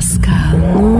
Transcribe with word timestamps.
Pascal, 0.00 0.56
Oman, 0.78 0.99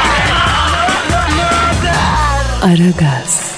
Aragaz, 2.61 3.55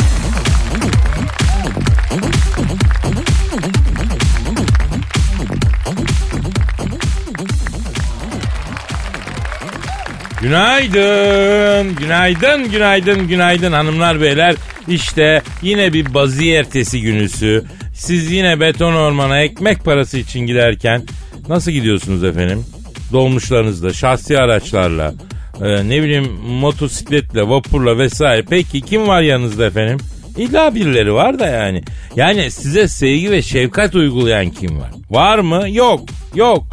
Günaydın, 10.42 11.96
günaydın, 11.96 12.72
günaydın, 12.72 13.28
günaydın 13.28 13.72
hanımlar 13.72 14.22
beyler. 14.22 14.56
İşte 14.88 15.42
yine 15.62 15.94
bir 15.94 16.14
bazı 16.14 16.46
ertesi 16.46 17.02
günüsü. 17.02 17.64
Siz 17.96 18.32
yine 18.32 18.60
beton 18.60 18.94
ormana 18.94 19.40
ekmek 19.40 19.86
parası 19.86 20.18
için 20.18 20.40
giderken 20.40 21.04
nasıl 21.48 21.72
gidiyorsunuz 21.72 22.24
efendim? 22.24 22.66
Dolmuşlarınızla, 23.12 23.94
şahsi 23.94 24.40
araçlarla, 24.40 25.14
e, 25.62 25.90
ne 25.90 26.04
bileyim 26.04 26.32
motosikletle, 26.48 27.50
vapurla 27.50 27.98
vesaire. 27.98 28.46
Peki 28.50 28.82
kim 28.82 29.08
var 29.08 29.22
yanınızda 29.22 29.66
efendim? 29.66 29.98
İlla 30.38 30.76
birileri 30.76 31.14
var 31.14 31.40
da 31.40 31.48
yani. 31.48 31.84
Yani 32.16 32.52
size 32.52 32.88
sevgi 32.88 33.32
ve 33.32 33.42
şefkat 33.42 33.96
uygulayan 33.96 34.50
kim 34.50 34.80
var? 34.80 34.90
Var 35.10 35.40
mı? 35.40 35.64
Yok. 35.70 36.02
Yok. 36.36 36.64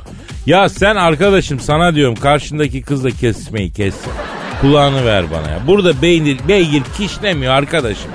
Ya 0.47 0.69
sen 0.69 0.97
arkadaşım 0.97 1.61
sana 1.61 1.95
diyorum 1.95 2.15
karşındaki 2.15 2.83
kızla 2.83 3.11
kesmeyi 3.11 3.73
kes. 3.73 3.95
Kulağını 4.61 5.05
ver 5.07 5.25
bana 5.31 5.51
ya. 5.51 5.61
Burada 5.67 6.03
beygir, 6.03 6.39
beygir 6.49 6.83
kişnemiyor 6.99 7.53
arkadaşım. 7.53 8.11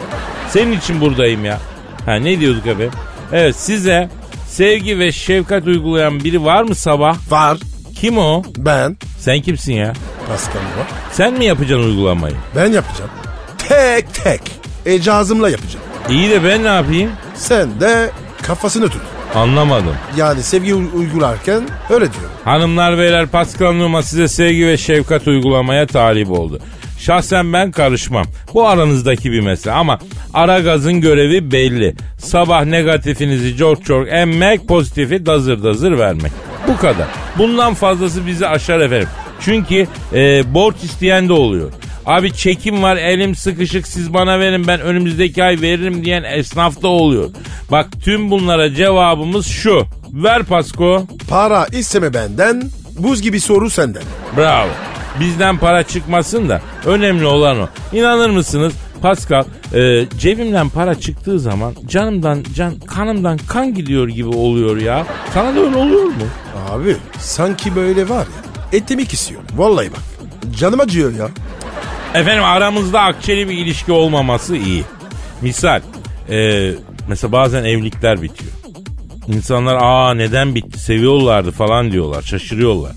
Senin 0.49 0.77
için 0.77 1.01
buradayım 1.01 1.45
ya. 1.45 1.59
Ha 2.05 2.15
ne 2.15 2.39
diyorduk 2.39 2.67
efendim? 2.67 2.91
Evet 3.33 3.55
size 3.55 4.09
sevgi 4.47 4.99
ve 4.99 5.11
şefkat 5.11 5.67
uygulayan 5.67 6.23
biri 6.23 6.43
var 6.43 6.63
mı 6.63 6.75
sabah? 6.75 7.31
Var. 7.31 7.57
Kim 7.95 8.17
o? 8.17 8.43
Ben. 8.57 8.97
Sen 9.19 9.41
kimsin 9.41 9.73
ya? 9.73 9.93
Pascal 10.27 10.59
var. 10.59 10.87
Sen 11.11 11.33
mi 11.33 11.45
yapacaksın 11.45 11.89
uygulamayı? 11.89 12.35
Ben 12.55 12.71
yapacağım. 12.71 13.09
Tek 13.57 14.13
tek. 14.13 14.41
Ecazımla 14.85 15.49
yapacağım. 15.49 15.85
İyi 16.09 16.29
de 16.29 16.43
ben 16.43 16.63
ne 16.63 16.67
yapayım? 16.67 17.11
Sen 17.35 17.79
de 17.79 18.09
kafasını 18.41 18.89
tut. 18.89 19.01
Anlamadım. 19.35 19.95
Yani 20.17 20.43
sevgi 20.43 20.75
uygularken 20.75 21.61
öyle 21.89 22.13
diyorum. 22.13 22.29
Hanımlar 22.43 22.97
beyler 22.97 23.27
Pascal 23.27 23.73
Numa 23.73 24.01
size 24.01 24.27
sevgi 24.27 24.67
ve 24.67 24.77
şefkat 24.77 25.27
uygulamaya 25.27 25.87
talip 25.87 26.31
oldu. 26.31 26.59
Şahsen 26.99 27.53
ben 27.53 27.71
karışmam. 27.71 28.25
Bu 28.53 28.67
aranızdaki 28.67 29.31
bir 29.31 29.39
mesele 29.39 29.73
ama 29.73 29.99
ara 30.33 30.59
gazın 30.59 31.01
görevi 31.01 31.51
belli. 31.51 31.95
Sabah 32.19 32.65
negatifinizi 32.65 33.57
çok 33.57 33.85
çok 33.85 34.07
emmek, 34.09 34.67
pozitifi 34.67 35.25
dazır 35.25 35.63
dazır 35.63 35.97
vermek. 35.97 36.31
Bu 36.67 36.77
kadar. 36.77 37.07
Bundan 37.37 37.73
fazlası 37.73 38.27
bizi 38.27 38.47
aşar 38.47 38.79
efendim. 38.79 39.07
Çünkü 39.39 39.87
e, 40.13 40.53
borç 40.53 40.75
isteyen 40.83 41.29
de 41.29 41.33
oluyor. 41.33 41.71
Abi 42.05 42.33
çekim 42.33 42.83
var 42.83 42.97
elim 42.97 43.35
sıkışık 43.35 43.87
siz 43.87 44.13
bana 44.13 44.39
verin 44.39 44.67
ben 44.67 44.79
önümüzdeki 44.81 45.43
ay 45.43 45.61
veririm 45.61 46.05
diyen 46.05 46.23
esnaf 46.23 46.81
da 46.81 46.87
oluyor. 46.87 47.29
Bak 47.71 47.87
tüm 48.03 48.31
bunlara 48.31 48.73
cevabımız 48.73 49.47
şu. 49.47 49.85
Ver 50.13 50.43
Pasko. 50.43 51.07
Para 51.29 51.65
isteme 51.65 52.13
benden. 52.13 52.63
Buz 52.99 53.21
gibi 53.21 53.39
soru 53.39 53.69
senden. 53.69 54.03
Bravo. 54.37 54.69
Bizden 55.19 55.57
para 55.57 55.83
çıkmasın 55.83 56.49
da 56.49 56.61
önemli 56.85 57.25
olan 57.25 57.59
o. 57.59 57.67
İnanır 57.93 58.29
mısınız 58.29 58.73
Pascal 59.01 59.43
e, 59.73 60.05
cebimden 60.17 60.69
para 60.69 60.95
çıktığı 60.95 61.39
zaman 61.39 61.73
canımdan 61.87 62.43
can 62.55 62.79
kanımdan 62.79 63.37
kan 63.37 63.73
gidiyor 63.73 64.07
gibi 64.07 64.29
oluyor 64.29 64.77
ya. 64.77 65.05
Sana 65.33 65.55
da 65.55 65.59
öyle 65.59 65.75
oluyor 65.75 66.03
mu? 66.03 66.13
Abi 66.69 66.95
sanki 67.19 67.75
böyle 67.75 68.09
var 68.09 68.19
ya. 68.19 68.44
Etimi 68.73 69.05
kesiyor. 69.05 69.41
Vallahi 69.55 69.91
bak. 69.91 70.01
Canım 70.57 70.79
acıyor 70.79 71.13
ya. 71.15 71.29
Efendim 72.13 72.43
aramızda 72.43 73.01
akçeli 73.01 73.49
bir 73.49 73.57
ilişki 73.57 73.91
olmaması 73.91 74.55
iyi. 74.55 74.83
Misal 75.41 75.81
e, 76.29 76.71
mesela 77.07 77.31
bazen 77.31 77.63
evlilikler 77.63 78.21
bitiyor. 78.21 78.51
İnsanlar 79.27 79.75
aa 79.75 80.13
neden 80.13 80.55
bitti 80.55 80.79
seviyorlardı 80.79 81.51
falan 81.51 81.91
diyorlar 81.91 82.21
şaşırıyorlar. 82.21 82.91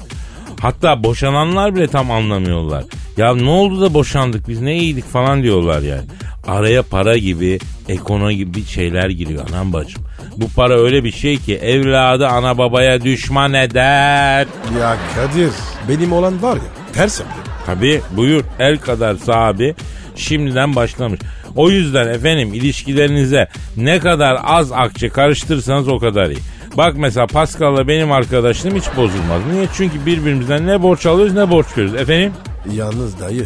Hatta 0.60 1.04
boşananlar 1.04 1.74
bile 1.74 1.88
tam 1.88 2.10
anlamıyorlar. 2.10 2.84
Ya 3.16 3.34
ne 3.34 3.50
oldu 3.50 3.80
da 3.80 3.94
boşandık 3.94 4.48
biz 4.48 4.60
ne 4.60 4.76
iyiydik 4.76 5.04
falan 5.04 5.42
diyorlar 5.42 5.82
yani. 5.82 6.04
Araya 6.46 6.82
para 6.82 7.16
gibi, 7.16 7.58
ekonomi 7.88 8.36
gibi 8.36 8.64
şeyler 8.64 9.08
giriyor 9.10 9.48
anam 9.48 9.72
bacım. 9.72 10.02
Bu 10.41 10.49
para 10.56 10.81
öyle 10.81 11.04
bir 11.04 11.12
şey 11.12 11.37
ki 11.37 11.56
evladı 11.56 12.26
ana 12.26 12.59
babaya 12.59 13.00
düşman 13.00 13.54
eder. 13.54 14.47
Ya 14.81 14.97
Kadir 15.15 15.50
benim 15.88 16.12
olan 16.12 16.43
var 16.43 16.54
ya 16.56 16.93
ters 16.93 17.21
yaptı. 17.21 17.50
Tabi 17.66 18.00
buyur 18.10 18.44
el 18.59 18.78
kadar 18.78 19.15
sahibi 19.15 19.75
şimdiden 20.16 20.77
başlamış. 20.77 21.21
O 21.56 21.71
yüzden 21.71 22.09
efendim 22.09 22.54
ilişkilerinize 22.54 23.48
ne 23.77 23.98
kadar 23.98 24.38
az 24.44 24.72
akçe 24.72 25.09
karıştırırsanız 25.09 25.88
o 25.88 25.98
kadar 25.98 26.31
iyi. 26.31 26.38
Bak 26.77 26.94
mesela 26.97 27.27
Pascal'la 27.27 27.88
benim 27.88 28.12
arkadaşlığım 28.12 28.77
hiç 28.77 28.87
bozulmaz. 28.97 29.43
Niye? 29.53 29.66
Çünkü 29.77 30.06
birbirimizden 30.06 30.66
ne 30.66 30.82
borç 30.82 31.06
alıyoruz 31.06 31.34
ne 31.34 31.50
borç 31.50 31.66
veriyoruz. 31.77 32.00
Efendim? 32.00 32.32
Yalnız 32.72 33.21
dayı. 33.21 33.44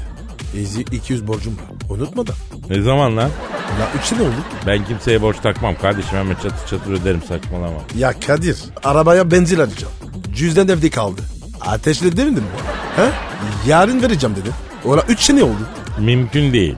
Ezi 0.61 0.81
200 0.81 1.27
borcum 1.27 1.53
var. 1.57 1.97
Unutma 1.97 2.27
da. 2.27 2.33
Ne 2.71 2.83
zaman 2.83 3.17
lan? 3.17 3.31
Ya 3.81 3.89
3 4.01 4.05
sene 4.05 4.23
oldu. 4.23 4.31
Ben 4.67 4.85
kimseye 4.85 5.23
borç 5.23 5.37
takmam 5.43 5.75
kardeşim 5.83 6.19
hemen 6.19 6.35
çatır 6.35 6.67
çatır 6.71 6.93
öderim 6.93 7.23
saçmalama. 7.29 7.79
Ya 7.99 8.13
Kadir 8.27 8.59
arabaya 8.85 9.31
benzin 9.31 9.57
alacağım. 9.59 9.93
Cüzdan 10.35 10.69
evde 10.69 10.91
kaldı. 10.91 11.21
Ateşle 11.61 12.17
demedin 12.17 12.43
mi? 12.43 12.49
He? 12.97 13.09
Yarın 13.71 14.03
vereceğim 14.03 14.37
dedi. 14.37 14.51
Ola 14.85 15.03
3 15.09 15.21
sene 15.21 15.43
oldu. 15.43 15.69
Mümkün 15.99 16.53
değil. 16.53 16.75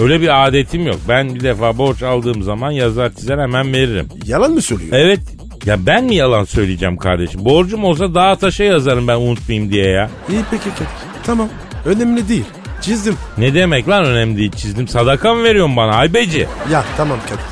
Öyle 0.00 0.20
bir 0.20 0.46
adetim 0.46 0.86
yok. 0.86 0.96
Ben 1.08 1.34
bir 1.34 1.40
defa 1.40 1.78
borç 1.78 2.02
aldığım 2.02 2.42
zaman 2.42 2.70
yazar 2.70 3.12
çizer 3.12 3.38
hemen 3.38 3.72
veririm. 3.72 4.08
Yalan 4.24 4.50
mı 4.52 4.62
söylüyor? 4.62 4.92
Evet. 4.92 5.20
Ya 5.64 5.86
ben 5.86 6.04
mi 6.04 6.14
yalan 6.14 6.44
söyleyeceğim 6.44 6.96
kardeşim? 6.96 7.44
Borcum 7.44 7.84
olsa 7.84 8.14
dağa 8.14 8.36
taşa 8.36 8.64
yazarım 8.64 9.08
ben 9.08 9.16
unutmayayım 9.16 9.72
diye 9.72 9.86
ya. 9.90 10.10
İyi 10.30 10.40
peki 10.50 10.64
Kadir. 10.70 10.86
Tamam. 11.26 11.48
Önemli 11.84 12.28
değil. 12.28 12.44
Çizdim. 12.84 13.16
Ne 13.38 13.54
demek 13.54 13.88
lan 13.88 14.04
önemli 14.04 14.38
değil 14.38 14.52
çizdim. 14.52 14.88
Sadaka 14.88 15.34
mı 15.34 15.44
veriyorsun 15.44 15.76
bana 15.76 15.92
Aybeci? 15.92 16.48
Ya 16.72 16.84
tamam 16.96 17.18
Kadir. 17.24 17.44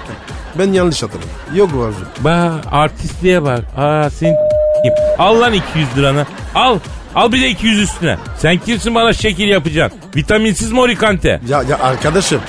Ben 0.58 0.72
yanlış 0.72 1.02
hatırladım. 1.02 1.30
Yok 1.54 1.72
borcum. 1.74 2.06
Ba 2.20 2.60
artistliğe 2.70 3.42
bak. 3.42 3.60
Aa 3.76 4.10
senin 4.10 4.36
Al 5.18 5.40
lan 5.40 5.52
200 5.52 5.96
liranı. 5.96 6.26
Al. 6.54 6.78
Al 7.14 7.32
bir 7.32 7.40
de 7.42 7.48
200 7.48 7.78
üstüne. 7.80 8.16
Sen 8.38 8.58
kimsin 8.58 8.94
bana 8.94 9.12
şekil 9.12 9.48
yapacaksın? 9.48 10.00
Vitaminsiz 10.16 10.72
morikante. 10.72 11.40
Ya, 11.48 11.62
ya 11.62 11.78
arkadaşım 11.78 12.40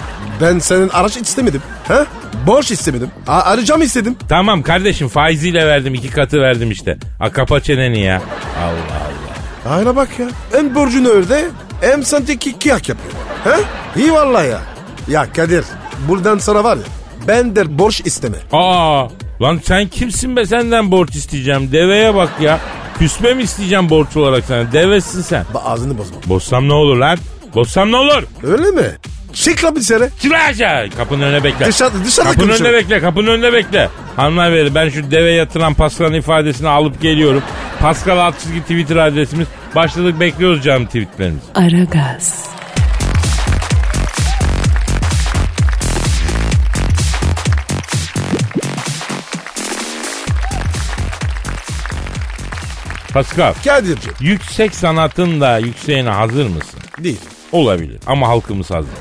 ben 0.42 0.60
senin 0.60 0.90
araç 0.90 1.18
istemedim. 1.18 1.62
He? 1.88 2.06
Borç 2.48 2.72
istemedim. 2.72 3.10
A- 3.28 3.42
arayacağım 3.42 3.82
istedim. 3.82 4.16
Tamam 4.30 4.62
kardeşim 4.64 5.08
faiziyle 5.08 5.68
verdim 5.68 5.94
iki 5.94 6.10
katı 6.10 6.42
verdim 6.42 6.72
işte. 6.72 6.98
A 7.20 7.32
kapa 7.32 7.60
çeneni 7.60 8.00
ya. 8.00 8.22
Allah 8.62 8.98
Allah. 8.98 9.76
Ayna 9.76 9.96
bak 9.96 10.10
ya. 10.20 10.28
Hem 10.52 10.76
borcunu 10.76 11.08
öde 11.10 11.46
hem 11.92 12.04
sanki 12.04 12.60
kıyak 12.60 12.90
yapıyor. 12.90 13.14
He? 13.44 13.64
İyi 14.02 14.14
vallahi 14.14 14.48
ya. 14.48 14.62
Ya 15.08 15.32
Kadir 15.34 15.66
buradan 16.08 16.38
sonra 16.38 16.64
var 16.64 16.78
ya 16.78 16.84
ben 17.28 17.56
de 17.56 17.78
borç 17.80 18.02
isteme. 18.06 18.38
Aa 18.52 19.08
lan 19.42 19.62
sen 19.64 19.88
kimsin 19.88 20.36
be 20.36 20.46
senden 20.46 20.92
borç 20.92 21.16
isteyeceğim. 21.16 21.72
Deveye 21.72 22.16
bak 22.16 22.30
ya. 22.42 22.60
Küsme 23.00 23.34
mi 23.34 23.44
isteyeceğim 23.44 23.90
borç 23.90 24.18
olarak 24.18 24.44
sana? 24.46 24.72
Devesin 24.72 25.22
sen. 25.22 25.46
Ba 25.54 25.60
ağzını 25.66 25.98
bozma. 25.98 26.18
Bozsam 26.28 26.68
ne 26.68 26.74
olur 26.74 26.98
lan? 26.98 27.18
Bozsam 27.56 27.92
ne 27.92 27.96
olur? 27.96 28.24
Öyle 28.44 28.72
mi? 28.72 28.88
Çık 29.34 29.64
lan 29.64 29.76
bir 29.76 29.82
sene. 29.82 30.10
Çıraca. 30.22 30.86
Kapının 30.98 31.22
önüne 31.22 31.44
bekle. 31.44 31.66
Dışarıda, 31.66 32.06
dışarıda 32.06 32.30
Kapının 32.32 32.48
konuşalım. 32.48 32.72
önüne 32.72 32.84
bekle, 32.84 33.00
kapının 33.02 33.28
önüne 33.28 33.54
bekle. 33.54 33.90
Hanımlar 34.16 34.76
ben 34.76 34.90
şu 34.90 35.12
deve 35.12 35.32
yatıran 35.32 35.74
Pascal'ın 35.74 36.14
ifadesini 36.14 36.68
alıp 36.70 37.02
geliyorum. 37.02 37.44
Pascal 37.80 38.18
alt 38.18 38.40
çizgi 38.40 38.62
Twitter 38.62 38.96
adresimiz. 38.96 39.48
Başladık 39.76 40.20
bekliyoruz 40.20 40.64
canım 40.64 40.86
tweetlerinizi. 40.86 41.46
Aragaz, 41.56 42.50
Pascal, 53.14 53.54
Kadir'ciğim 53.66 54.16
yüksek 54.20 54.76
sanatın 54.76 55.42
da 55.42 55.58
yükseğine 55.58 56.10
hazır 56.10 56.46
mısın? 56.48 56.80
Değil. 57.04 57.20
Olabilir 57.52 58.00
ama 58.06 58.28
halkımız 58.28 58.72
hazır. 58.72 58.92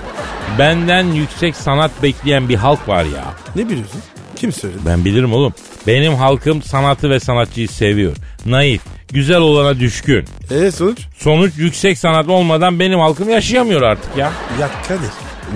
Benden 0.58 1.06
yüksek 1.06 1.56
sanat 1.56 1.90
bekleyen 2.02 2.48
bir 2.48 2.54
halk 2.56 2.88
var 2.88 3.04
ya. 3.04 3.24
Ne 3.56 3.68
biliyorsun? 3.68 4.00
Kim 4.36 4.52
söyledi? 4.52 4.78
Ben 4.86 5.04
bilirim 5.04 5.32
oğlum. 5.32 5.54
Benim 5.86 6.14
halkım 6.14 6.62
sanatı 6.62 7.10
ve 7.10 7.20
sanatçıyı 7.20 7.68
seviyor. 7.68 8.16
Naif, 8.46 8.82
güzel 9.12 9.38
olana 9.40 9.80
düşkün. 9.80 10.24
E 10.50 10.70
sonuç? 10.70 10.98
Sonuç 11.18 11.52
yüksek 11.56 11.98
sanat 11.98 12.28
olmadan 12.28 12.80
benim 12.80 12.98
halkım 12.98 13.28
yaşayamıyor 13.30 13.82
artık 13.82 14.16
ya. 14.16 14.32
Ya 14.60 14.70
Kadir 14.88 15.10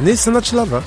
ne 0.04 0.16
sanatçılar 0.16 0.68
var? 0.68 0.82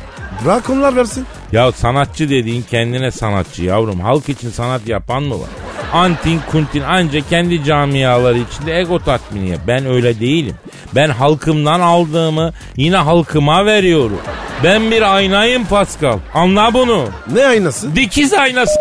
Bırak 0.46 0.70
onlar 0.70 0.96
versin. 0.96 1.26
Ya 1.52 1.72
sanatçı 1.72 2.30
dediğin 2.30 2.62
kendine 2.62 3.12
sanatçı 3.12 3.64
yavrum. 3.64 4.00
Halk 4.00 4.30
için 4.30 4.50
sanat 4.50 4.88
yapan 4.88 5.24
mı 5.24 5.40
var? 5.40 5.50
Antin 5.94 6.40
kuntin 6.52 6.82
anca 6.82 7.20
kendi 7.30 7.64
camiaları 7.64 8.38
içinde 8.38 8.80
ego 8.80 9.00
tatmini 9.00 9.50
yap. 9.50 9.60
Ben 9.68 9.86
öyle 9.86 10.20
değilim. 10.20 10.56
Ben 10.96 11.10
halkımdan 11.10 11.80
aldığımı 11.80 12.54
yine 12.76 12.96
halkıma 12.96 13.66
veriyorum. 13.66 14.18
Ben 14.64 14.92
bir 14.92 15.16
aynayım 15.16 15.66
Pascal. 15.66 16.18
Anla 16.34 16.74
bunu. 16.74 17.06
Ne 17.34 17.46
aynası? 17.46 17.96
Dikiz 17.96 18.34
aynası. 18.34 18.80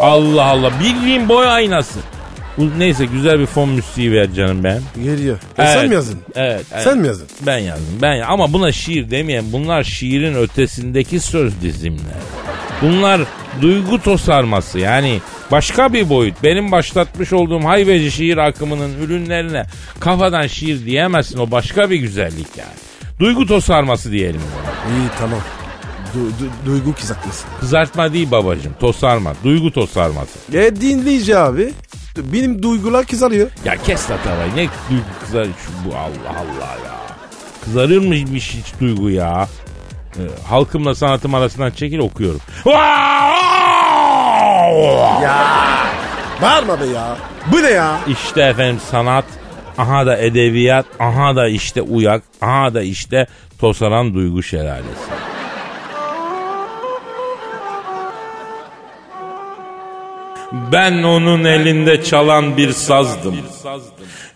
Allah 0.00 0.44
Allah. 0.44 0.70
Bildiğin 0.80 1.28
boy 1.28 1.48
aynası. 1.48 1.98
Bu, 2.60 2.78
neyse 2.78 3.04
güzel 3.04 3.40
bir 3.40 3.46
fon 3.46 3.68
müziği 3.68 4.12
ver 4.12 4.32
canım 4.34 4.64
ben. 4.64 4.80
Geliyor. 5.04 5.38
E, 5.58 5.66
Sen 5.66 5.88
mi 5.88 5.94
yazdın? 5.94 6.18
Evet, 6.34 6.64
evet. 6.72 6.82
Sen 6.84 6.98
mi 6.98 7.06
yazdın? 7.06 7.26
Ben 7.46 7.58
yazdım. 7.58 7.86
Ben 8.02 8.14
ya- 8.14 8.26
ama 8.26 8.52
buna 8.52 8.72
şiir 8.72 9.10
demeyen 9.10 9.44
bunlar 9.52 9.84
şiirin 9.84 10.34
ötesindeki 10.34 11.20
söz 11.20 11.60
dizimler. 11.62 12.20
Bunlar 12.82 13.20
duygu 13.62 14.02
tosarması 14.02 14.78
yani 14.78 15.20
başka 15.50 15.92
bir 15.92 16.08
boyut. 16.08 16.42
Benim 16.42 16.72
başlatmış 16.72 17.32
olduğum 17.32 17.64
hayveci 17.64 18.10
şiir 18.10 18.36
akımının 18.36 19.02
ürünlerine 19.02 19.66
kafadan 20.00 20.46
şiir 20.46 20.84
diyemezsin. 20.86 21.38
O 21.38 21.50
başka 21.50 21.90
bir 21.90 21.96
güzellik 21.96 22.46
yani. 22.58 22.70
Duygu 23.20 23.46
tosarması 23.46 24.12
diyelim. 24.12 24.40
İyi 24.88 25.08
tamam. 25.18 25.40
Du- 26.14 26.44
du- 26.44 26.66
duygu 26.66 26.94
kızartması. 26.94 27.44
Kızartma 27.60 28.12
değil 28.12 28.30
babacığım 28.30 28.72
tosarma. 28.80 29.32
Duygu 29.44 29.72
tosarması. 29.72 30.38
E 30.58 30.76
dinleyici 30.80 31.36
abi. 31.38 31.72
Benim 32.32 32.62
duygular 32.62 33.06
kızarıyor. 33.06 33.50
Ya 33.64 33.76
kes 33.82 34.10
la 34.10 34.16
tavayı 34.22 34.50
ne 34.56 34.68
duygu 34.90 35.04
kızar 35.24 35.46
bu 35.84 35.96
Allah 35.96 36.38
Allah 36.38 36.76
ya. 36.84 37.00
Kızarır 37.64 37.98
mıymış 37.98 38.54
hiç 38.54 38.80
duygu 38.80 39.10
ya? 39.10 39.48
Ee, 40.16 40.20
halkımla 40.48 40.94
sanatım 40.94 41.34
arasından 41.34 41.70
çekil 41.70 41.98
okuyorum. 41.98 42.40
Bağırma 46.42 46.80
be 46.80 46.86
ya. 46.86 47.16
Bu 47.52 47.62
ne 47.62 47.70
ya? 47.70 48.00
İşte 48.08 48.42
efendim 48.42 48.80
sanat, 48.90 49.24
aha 49.78 50.06
da 50.06 50.16
edebiyat, 50.18 50.86
aha 50.98 51.36
da 51.36 51.48
işte 51.48 51.82
uyak, 51.82 52.22
aha 52.40 52.74
da 52.74 52.82
işte 52.82 53.26
tosaran 53.60 54.14
duygu 54.14 54.42
şelalesi. 54.42 55.19
Ben 60.52 61.02
onun 61.02 61.44
elinde 61.44 62.04
çalan 62.04 62.56
bir 62.56 62.72
sazdım. 62.72 63.36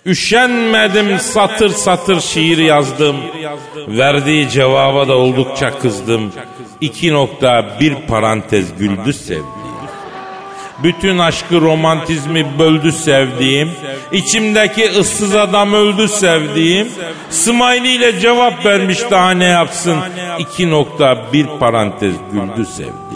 Üşenmedim 0.06 1.18
satır 1.18 1.70
satır 1.70 2.20
şiir 2.20 2.58
yazdım. 2.58 3.16
Verdiği 3.88 4.50
cevaba 4.50 5.08
da 5.08 5.16
oldukça 5.16 5.78
kızdım. 5.78 6.32
İki 6.80 7.12
nokta 7.12 7.66
bir 7.80 7.94
parantez 8.08 8.78
güldü 8.78 9.12
sevdiğim. 9.12 9.64
Bütün 10.82 11.18
aşkı 11.18 11.60
romantizmi 11.60 12.58
böldü 12.58 12.92
sevdiğim. 12.92 13.70
İçimdeki 14.12 14.90
ıssız 14.90 15.34
adam 15.34 15.72
öldü 15.72 16.08
sevdiğim. 16.08 16.88
Smiley 17.30 17.96
ile 17.96 18.20
cevap 18.20 18.66
vermiş 18.66 18.98
daha 19.10 19.30
ne 19.30 19.44
yapsın. 19.44 19.96
İki 20.38 20.70
nokta 20.70 21.32
bir 21.32 21.46
parantez 21.46 22.14
güldü 22.32 22.66
sevdiğim. 22.66 23.13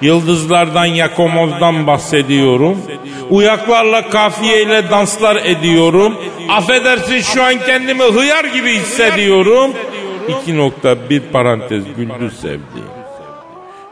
Yıldızlardan 0.00 0.84
Yakomov'dan 0.84 1.86
bahsediyorum. 1.86 2.78
Uyaklarla 3.30 4.10
kafiyeyle 4.10 4.90
danslar 4.90 5.36
ediyorum. 5.36 6.16
Affedersin 6.48 7.20
şu 7.20 7.42
an 7.42 7.54
kendimi 7.66 8.02
hıyar 8.02 8.44
gibi 8.44 8.72
hissediyorum. 8.72 9.70
İki 10.28 10.56
nokta 10.56 11.10
bir 11.10 11.20
parantez 11.20 11.84
güldü 11.96 12.30
sevdiğim. 12.40 12.88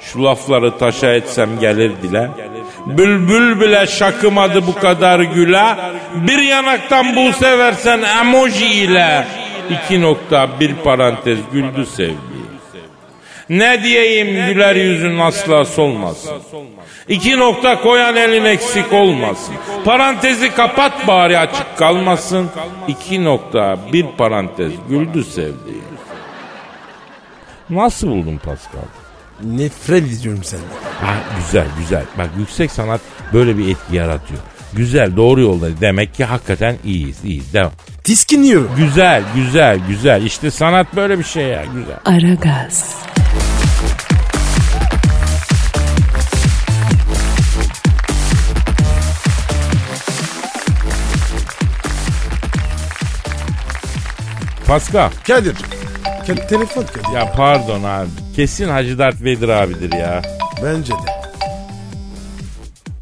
Şu 0.01 0.25
lafları 0.25 0.79
taşa 0.79 1.13
etsem 1.13 1.61
gelir. 1.61 1.93
Bülbül 2.87 3.61
bile 3.61 3.87
şakımadı 3.87 4.67
bu 4.67 4.75
kadar 4.75 5.21
güle. 5.21 5.77
Bir 6.15 6.39
yanaktan 6.39 7.17
bu 7.17 7.33
seversen 7.33 8.03
emoji 8.21 8.67
ile. 8.67 9.27
İki 9.71 10.01
nokta 10.01 10.49
bir 10.61 10.75
parantez 10.75 11.39
güldü 11.53 11.87
sevdiğim. 11.87 12.36
Ne 13.49 13.83
diyeyim 13.83 14.47
güler 14.47 14.77
yüzün 14.77 15.19
asla 15.19 15.65
solmasın. 15.65 16.33
İki 17.09 17.39
nokta 17.39 17.81
koyan 17.81 18.17
elin 18.17 18.45
eksik 18.45 18.93
olmasın. 18.93 19.55
Parantezi 19.85 20.55
kapat 20.55 21.07
bari 21.07 21.39
açık 21.39 21.79
kalmasın. 21.79 22.51
İki 22.89 23.25
nokta 23.25 23.79
bir 23.93 24.07
parantez 24.19 24.73
güldü 24.89 25.25
sevdiğim. 25.25 25.85
Nasıl 27.71 28.09
buldun 28.09 28.37
Pascal? 28.37 28.81
Nefret 29.43 30.05
ediyorum 30.05 30.45
senden. 30.45 30.67
Ha, 31.01 31.15
güzel 31.37 31.67
güzel. 31.79 32.05
Bak 32.19 32.31
yüksek 32.39 32.71
sanat 32.71 33.01
böyle 33.33 33.59
bir 33.59 33.69
etki 33.71 33.97
yaratıyor. 33.97 34.41
Güzel 34.73 35.17
doğru 35.17 35.41
yolda 35.41 35.67
demek 35.81 36.15
ki 36.15 36.25
hakikaten 36.25 36.77
iyiyiz 36.85 37.25
iyiyiz 37.25 37.53
devam. 37.55 37.73
Tiskinliyorum. 38.05 38.71
Güzel 38.77 39.23
güzel 39.35 39.79
güzel 39.89 40.23
işte 40.23 40.51
sanat 40.51 40.97
böyle 40.97 41.19
bir 41.19 41.25
şey 41.25 41.45
ya 41.47 41.65
güzel. 41.75 41.97
Aragaz, 42.05 42.97
Pascal 54.67 55.11
Kadir. 55.27 55.57
Kadir 56.27 56.49
telefon 56.49 56.83
Kadir. 56.83 57.15
ya 57.15 57.33
pardon 57.37 57.83
abi 57.83 58.09
kesin 58.37 58.69
Hacı 58.69 58.99
Dert 58.99 59.23
Vedir 59.23 59.49
abidir 59.49 59.93
ya. 59.93 60.23
Bence 60.65 60.93
de. 60.93 61.17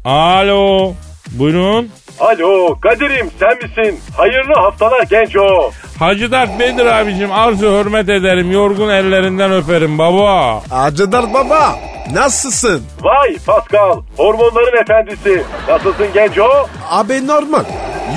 Alo 0.05 0.93
buyurun. 1.31 1.89
Alo 2.19 2.79
Kadir'im 2.79 3.31
sen 3.39 3.57
misin? 3.57 3.99
Hayırlı 4.17 4.53
haftalar 4.53 5.01
genco. 5.03 5.71
Hacı 5.99 6.31
Dert 6.31 6.59
Vedir 6.59 6.85
abicim 6.85 7.31
arzu 7.31 7.65
hürmet 7.79 8.09
ederim 8.09 8.51
yorgun 8.51 8.89
ellerinden 8.89 9.51
öperim 9.51 9.97
baba. 9.97 10.61
Acıdar 10.71 11.33
baba. 11.33 11.75
Nasılsın? 12.13 12.83
Vay 13.01 13.37
Pascal 13.45 14.01
hormonların 14.17 14.81
efendisi. 14.81 15.43
Nasılsın 15.69 16.07
genco? 16.13 16.67
Abi 16.89 17.27
normal. 17.27 17.63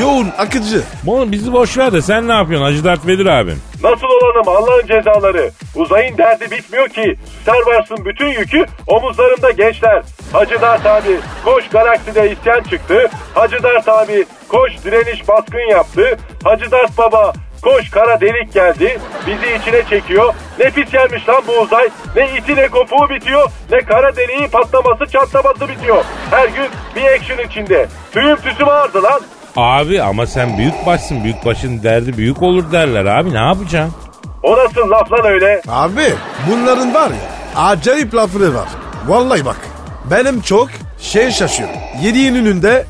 Yoğun, 0.00 0.32
akıcı. 0.38 0.82
Oğlum 1.06 1.32
bizi 1.32 1.52
boş 1.52 1.78
ver 1.78 1.92
de 1.92 2.02
sen 2.02 2.28
ne 2.28 2.32
yapıyorsun 2.32 2.66
Hacı 2.66 2.84
Dert 2.84 3.06
Vedir 3.06 3.26
abim? 3.26 3.62
Nasıl 3.82 4.06
olalım 4.06 4.48
Allah'ın 4.48 4.86
cezaları? 4.86 5.50
Uzayın 5.74 6.18
derdi 6.18 6.50
bitmiyor 6.50 6.88
ki. 6.88 7.14
Star 7.42 7.56
Wars'ın 7.64 8.04
bütün 8.04 8.26
yükü 8.26 8.66
omuzlarımda 8.86 9.50
gençler. 9.50 10.02
Hacı 10.32 10.60
Dert 10.60 10.86
abi 10.86 11.16
koş 11.44 11.68
galakside 11.68 12.30
isyan 12.32 12.62
çıktı. 12.62 13.10
Hacı 13.34 13.62
Dert 13.62 13.88
abi 13.88 14.24
koş 14.48 14.72
direniş 14.84 15.28
baskın 15.28 15.70
yaptı. 15.70 16.18
Hacı 16.44 16.70
Dert 16.70 16.98
baba 16.98 17.32
koş 17.62 17.90
kara 17.90 18.20
delik 18.20 18.52
geldi. 18.54 18.98
Bizi 19.26 19.54
içine 19.60 19.82
çekiyor. 19.90 20.34
Ne 20.58 20.70
pis 20.70 20.90
gelmiş 20.92 21.28
lan 21.28 21.42
bu 21.48 21.52
uzay. 21.52 21.88
Ne 22.16 22.30
iti 22.38 22.56
ne 22.56 22.68
kopuğu 22.68 23.10
bitiyor. 23.10 23.50
Ne 23.72 23.78
kara 23.78 24.16
deliğin 24.16 24.48
patlaması 24.48 25.06
çatlaması 25.12 25.68
bitiyor. 25.68 26.04
Her 26.30 26.48
gün 26.48 26.66
bir 26.96 27.02
action 27.04 27.38
içinde. 27.48 27.86
Tüyüm 28.12 28.36
tüsüm 28.36 28.68
ağırdı 28.68 29.02
lan. 29.02 29.20
Abi 29.56 30.02
ama 30.02 30.26
sen 30.26 30.58
büyük 30.58 30.86
başsın 30.86 31.24
büyük 31.24 31.44
başın 31.44 31.82
derdi 31.82 32.16
büyük 32.16 32.42
olur 32.42 32.72
derler 32.72 33.04
abi 33.04 33.34
ne 33.34 33.38
yapacaksın? 33.38 33.94
O 34.42 34.56
nasıl 34.56 34.90
laf 34.90 35.12
lan 35.12 35.26
öyle? 35.26 35.62
Abi 35.68 36.12
bunların 36.50 36.94
var 36.94 37.08
ya 37.10 37.62
acayip 37.62 38.14
lafları 38.14 38.54
var. 38.54 38.68
Vallahi 39.06 39.44
bak 39.44 39.56
benim 40.10 40.40
çok 40.40 40.68
şey 41.00 41.30
şaşıyorum. 41.30 41.74
Yediğin 42.02 42.34
önünde 42.34 42.86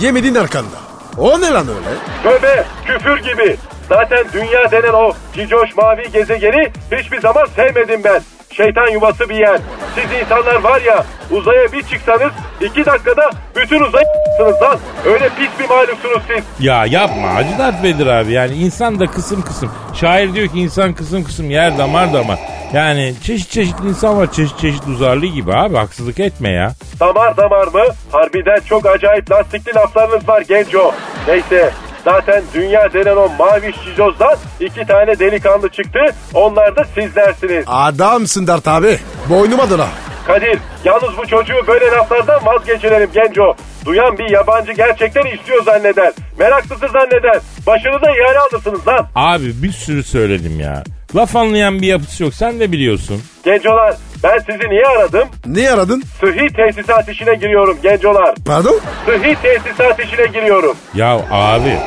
yemediğin 0.00 0.34
arkanda. 0.34 0.76
O 1.18 1.40
ne 1.40 1.50
lan 1.50 1.66
öyle? 1.68 1.88
Tövbe 2.22 2.64
küfür 2.86 3.16
gibi. 3.18 3.56
Zaten 3.88 4.24
dünya 4.32 4.70
denen 4.70 4.92
o 4.92 5.12
cicoş 5.34 5.76
mavi 5.76 6.12
gezegeni 6.12 6.68
hiçbir 6.92 7.20
zaman 7.20 7.46
sevmedim 7.56 8.00
ben. 8.04 8.20
Şeytan 8.56 8.88
yuvası 8.88 9.28
bir 9.28 9.34
yer. 9.34 9.58
Siz 9.94 10.20
insanlar 10.22 10.54
var 10.54 10.80
ya 10.80 11.04
uzaya 11.30 11.72
bir 11.72 11.82
çıksanız 11.82 12.32
iki 12.60 12.86
dakikada 12.86 13.30
bütün 13.56 13.80
uzayı 13.80 14.04
lan. 14.62 14.78
Öyle 15.06 15.28
pis 15.28 15.48
bir 15.60 15.68
mahluksunuz 15.68 16.22
siz. 16.28 16.44
Ya 16.66 16.86
yapma 16.86 17.34
Hacı 17.34 17.58
Dert 17.58 17.82
Vedir 17.82 18.06
abi 18.06 18.32
yani 18.32 18.54
insan 18.54 19.00
da 19.00 19.06
kısım 19.06 19.42
kısım. 19.42 19.70
Şair 19.94 20.34
diyor 20.34 20.48
ki 20.48 20.60
insan 20.60 20.94
kısım 20.94 21.24
kısım 21.24 21.50
yer 21.50 21.78
damar 21.78 22.12
damar. 22.12 22.38
Yani 22.72 23.14
çeşit 23.22 23.50
çeşit 23.50 23.80
insan 23.80 24.18
var 24.18 24.32
çeşit 24.32 24.58
çeşit 24.58 24.86
uzarlı 24.88 25.26
gibi 25.26 25.54
abi 25.54 25.76
haksızlık 25.76 26.20
etme 26.20 26.50
ya. 26.50 26.72
Damar 27.00 27.36
damar 27.36 27.66
mı? 27.66 27.84
Harbiden 28.12 28.60
çok 28.68 28.86
acayip 28.86 29.30
lastikli 29.30 29.74
laflarınız 29.74 30.28
var 30.28 30.40
genco. 30.48 30.94
Neyse 31.28 31.70
Zaten 32.04 32.42
dünya 32.54 32.92
denen 32.92 33.16
o 33.16 33.28
mavi 33.38 33.72
şizozdan 33.84 34.36
iki 34.60 34.86
tane 34.86 35.18
delikanlı 35.18 35.68
çıktı. 35.68 36.00
Onlar 36.34 36.76
da 36.76 36.84
sizlersiniz. 36.84 37.64
Adamsın 37.66 38.46
Dert 38.46 38.68
abi. 38.68 38.98
Boynuma 39.30 39.70
dola. 39.70 39.88
Kadir 40.26 40.58
yalnız 40.84 41.16
bu 41.18 41.26
çocuğu 41.26 41.66
böyle 41.66 41.84
laflardan 41.90 42.46
vazgeçirelim 42.46 43.10
genco. 43.14 43.54
Duyan 43.84 44.18
bir 44.18 44.30
yabancı 44.30 44.72
gerçekten 44.72 45.24
istiyor 45.26 45.64
zanneder. 45.64 46.12
Meraklısı 46.38 46.88
zanneder. 46.92 47.40
Başını 47.66 48.02
da 48.02 48.10
ihale 48.10 48.38
alırsınız 48.38 48.88
lan. 48.88 49.06
Abi 49.14 49.62
bir 49.62 49.72
sürü 49.72 50.02
söyledim 50.02 50.60
ya. 50.60 50.84
Laf 51.16 51.36
anlayan 51.36 51.82
bir 51.82 51.86
yapısı 51.86 52.22
yok 52.22 52.34
sen 52.34 52.60
de 52.60 52.72
biliyorsun. 52.72 53.22
Gencolar 53.44 53.94
ben 54.24 54.38
sizi 54.38 54.68
niye 54.68 54.86
aradım? 54.86 55.28
Ne 55.46 55.70
aradın? 55.70 56.02
Sıhhi 56.20 56.48
tesisat 56.48 57.08
işine 57.08 57.34
giriyorum 57.34 57.78
gencolar. 57.82 58.34
Pardon? 58.46 58.80
Sıhhi 59.06 59.36
tesisat 59.42 60.00
işine 60.00 60.26
giriyorum. 60.26 60.76
Ya 60.94 61.20
abi 61.30 61.78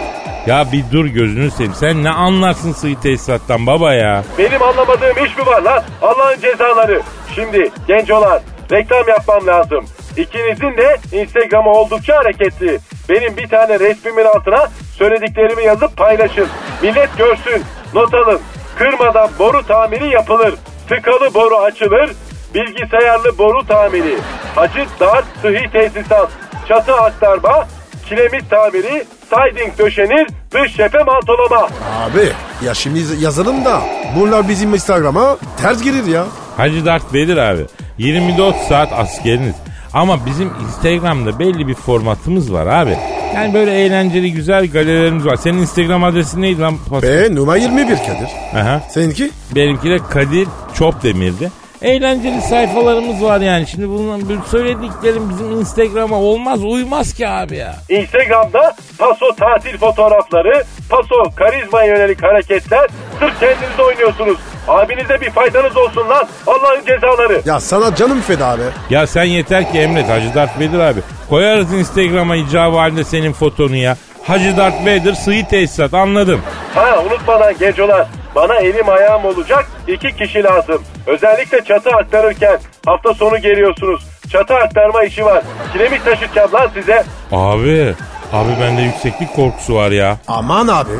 ya 0.47 0.65
bir 0.71 0.83
dur 0.91 1.05
gözünü 1.05 1.51
seveyim. 1.51 1.73
Sen 1.73 2.03
ne 2.03 2.09
anlarsın 2.09 2.71
sıhhi 2.71 2.99
tesisattan 3.01 3.67
baba 3.67 3.93
ya? 3.93 4.23
Benim 4.37 4.63
anlamadığım 4.63 5.25
iş 5.25 5.37
mi 5.37 5.45
var 5.45 5.61
lan? 5.61 5.83
Allah'ın 6.01 6.39
cezaları. 6.41 7.01
Şimdi 7.35 7.71
gencolar 7.87 8.41
reklam 8.71 9.07
yapmam 9.07 9.47
lazım. 9.47 9.85
İkinizin 10.17 10.77
de 10.77 10.97
Instagram'ı 11.11 11.69
oldukça 11.71 12.17
hareketli. 12.17 12.79
Benim 13.09 13.37
bir 13.37 13.47
tane 13.47 13.79
resmimin 13.79 14.25
altına 14.25 14.67
söylediklerimi 14.97 15.63
yazıp 15.63 15.97
paylaşın. 15.97 16.47
Millet 16.81 17.17
görsün, 17.17 17.63
not 17.93 18.13
alın. 18.13 18.39
Kırmadan 18.77 19.29
boru 19.39 19.65
tamiri 19.67 20.09
yapılır. 20.09 20.53
Tıkalı 20.89 21.33
boru 21.33 21.55
açılır. 21.57 22.11
Bilgisayarlı 22.55 23.37
boru 23.37 23.67
tamiri. 23.67 24.17
Hacı 24.55 24.85
Dart 24.99 25.25
Sıhhi 25.41 25.71
Tesisat. 25.71 26.29
Çatı 26.67 26.93
aktarma. 26.95 27.67
Kiremit 28.09 28.49
tamiri. 28.49 29.05
Siding 29.29 29.77
döşenir. 29.77 30.27
Dış 30.53 30.77
cephe 30.77 30.97
mantolama. 31.03 31.67
Abi 31.99 32.29
ya 32.65 32.73
şimdi 32.73 32.99
yazalım 33.19 33.65
da 33.65 33.81
bunlar 34.15 34.47
bizim 34.49 34.73
Instagram'a 34.73 35.37
ters 35.61 35.83
girir 35.83 36.05
ya. 36.05 36.25
Hacı 36.57 36.85
Dert 36.85 37.13
Bedir 37.13 37.37
abi 37.37 37.65
24 37.97 38.55
saat 38.55 38.93
askeriniz. 38.93 39.55
Ama 39.93 40.25
bizim 40.25 40.51
Instagram'da 40.67 41.39
belli 41.39 41.67
bir 41.67 41.73
formatımız 41.75 42.53
var 42.53 42.67
abi. 42.67 42.97
Yani 43.35 43.53
böyle 43.53 43.71
eğlenceli 43.71 44.31
güzel 44.33 44.67
galerilerimiz 44.71 45.25
var. 45.25 45.35
Senin 45.35 45.57
Instagram 45.57 46.03
adresin 46.03 46.41
neydi 46.41 46.61
lan? 46.61 46.75
Pascal? 46.89 47.09
E 47.11 47.35
numara 47.35 47.57
21 47.57 47.87
Kadir. 47.97 48.29
Aha. 48.61 48.81
Seninki? 48.89 49.29
Benimki 49.55 49.89
de 49.89 49.97
Kadir 50.09 50.47
Çopdemir'di. 50.77 51.51
Eğlenceli 51.81 52.41
sayfalarımız 52.41 53.23
var 53.23 53.41
yani. 53.41 53.67
Şimdi 53.67 53.89
bunun 53.89 54.29
bu 54.29 54.47
söylediklerim 54.47 55.29
bizim 55.29 55.51
Instagram'a 55.51 56.15
olmaz 56.15 56.63
uymaz 56.63 57.13
ki 57.13 57.27
abi 57.27 57.55
ya. 57.57 57.75
Instagram'da 57.89 58.75
paso 58.97 59.35
tatil 59.39 59.77
fotoğrafları, 59.77 60.63
paso 60.89 61.35
karizma 61.35 61.83
yönelik 61.83 62.23
hareketler. 62.23 62.87
Sırf 63.19 63.39
kendiniz 63.39 63.79
oynuyorsunuz. 63.87 64.37
Abinize 64.67 65.21
bir 65.21 65.29
faydanız 65.29 65.77
olsun 65.77 66.09
lan. 66.09 66.27
Allah'ın 66.47 66.85
cezaları. 66.85 67.41
Ya 67.45 67.59
sana 67.59 67.95
canım 67.95 68.21
feda 68.21 68.47
abi. 68.47 68.61
Ya 68.89 69.07
sen 69.07 69.23
yeter 69.23 69.71
ki 69.71 69.79
emret 69.79 70.09
Hacı 70.09 70.33
Dert 70.35 70.59
Bedir 70.59 70.79
abi. 70.79 70.99
Koyarız 71.29 71.73
Instagram'a 71.73 72.35
icabı 72.35 72.77
halinde 72.77 73.03
senin 73.03 73.33
fotonu 73.33 73.75
ya. 73.75 73.97
Hacı 74.23 74.57
Dert 74.57 74.85
Bedir 74.85 75.13
sığ 75.13 75.47
tesisat 75.49 75.93
anladım. 75.93 76.41
Ha 76.75 77.03
unutmadan 77.05 77.57
gencolar. 77.57 78.07
Bana 78.37 78.55
elim 78.55 78.89
ayağım 78.89 79.25
olacak 79.25 79.65
iki 79.87 80.15
kişi 80.15 80.43
lazım. 80.43 80.83
Özellikle 81.07 81.63
çatı 81.63 81.89
aktarırken 81.89 82.59
hafta 82.85 83.13
sonu 83.13 83.37
geliyorsunuz. 83.37 84.07
Çatı 84.31 84.55
aktarma 84.55 85.03
işi 85.03 85.25
var. 85.25 85.43
Kiremit 85.73 86.05
taşıtacağım 86.05 86.53
lan 86.53 86.69
size. 86.73 87.03
Abi, 87.31 87.95
abi 88.33 88.49
bende 88.61 88.81
yükseklik 88.81 89.35
korkusu 89.35 89.75
var 89.75 89.91
ya. 89.91 90.17
Aman 90.27 90.67
abi. 90.67 90.91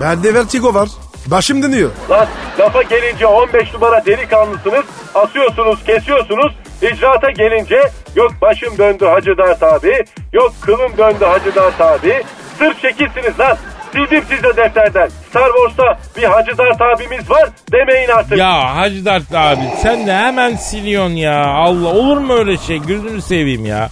Bende 0.00 0.34
vertigo 0.34 0.74
var. 0.74 0.88
Başım 1.26 1.62
dönüyor. 1.62 1.90
Lan 2.10 2.26
lafa 2.58 2.82
gelince 2.82 3.26
15 3.26 3.74
numara 3.74 4.06
delikanlısınız. 4.06 4.84
Asıyorsunuz, 5.14 5.84
kesiyorsunuz. 5.84 6.52
İcraata 6.82 7.30
gelince 7.30 7.82
yok 8.16 8.32
başım 8.42 8.78
döndü 8.78 9.04
Hacı 9.06 9.38
Dert 9.38 9.62
abi. 9.62 10.04
Yok 10.32 10.52
kılım 10.60 10.98
döndü 10.98 11.24
Hacı 11.24 11.54
Dert 11.54 11.80
abi. 11.80 12.22
Sırf 12.58 12.80
şekilsiniz 12.82 13.40
lan. 13.40 13.56
Sildim 13.94 14.22
size 14.28 14.56
defterden. 14.56 15.08
Star 15.30 15.48
Wars'ta 15.56 15.98
bir 16.16 16.24
Hacı 16.24 16.58
Dert 16.58 16.80
abimiz 16.82 17.30
var 17.30 17.48
demeyin 17.72 18.08
artık. 18.08 18.38
Ya 18.38 18.76
Hacı 18.76 19.04
Dert 19.04 19.34
abi 19.34 19.60
sen 19.82 20.06
de 20.06 20.14
hemen 20.14 20.56
siliyorsun 20.56 21.14
ya. 21.14 21.44
Allah 21.46 21.88
olur 21.88 22.16
mu 22.18 22.34
öyle 22.34 22.56
şey 22.56 22.78
gözünü 22.78 23.22
seveyim 23.22 23.66
ya. 23.66 23.88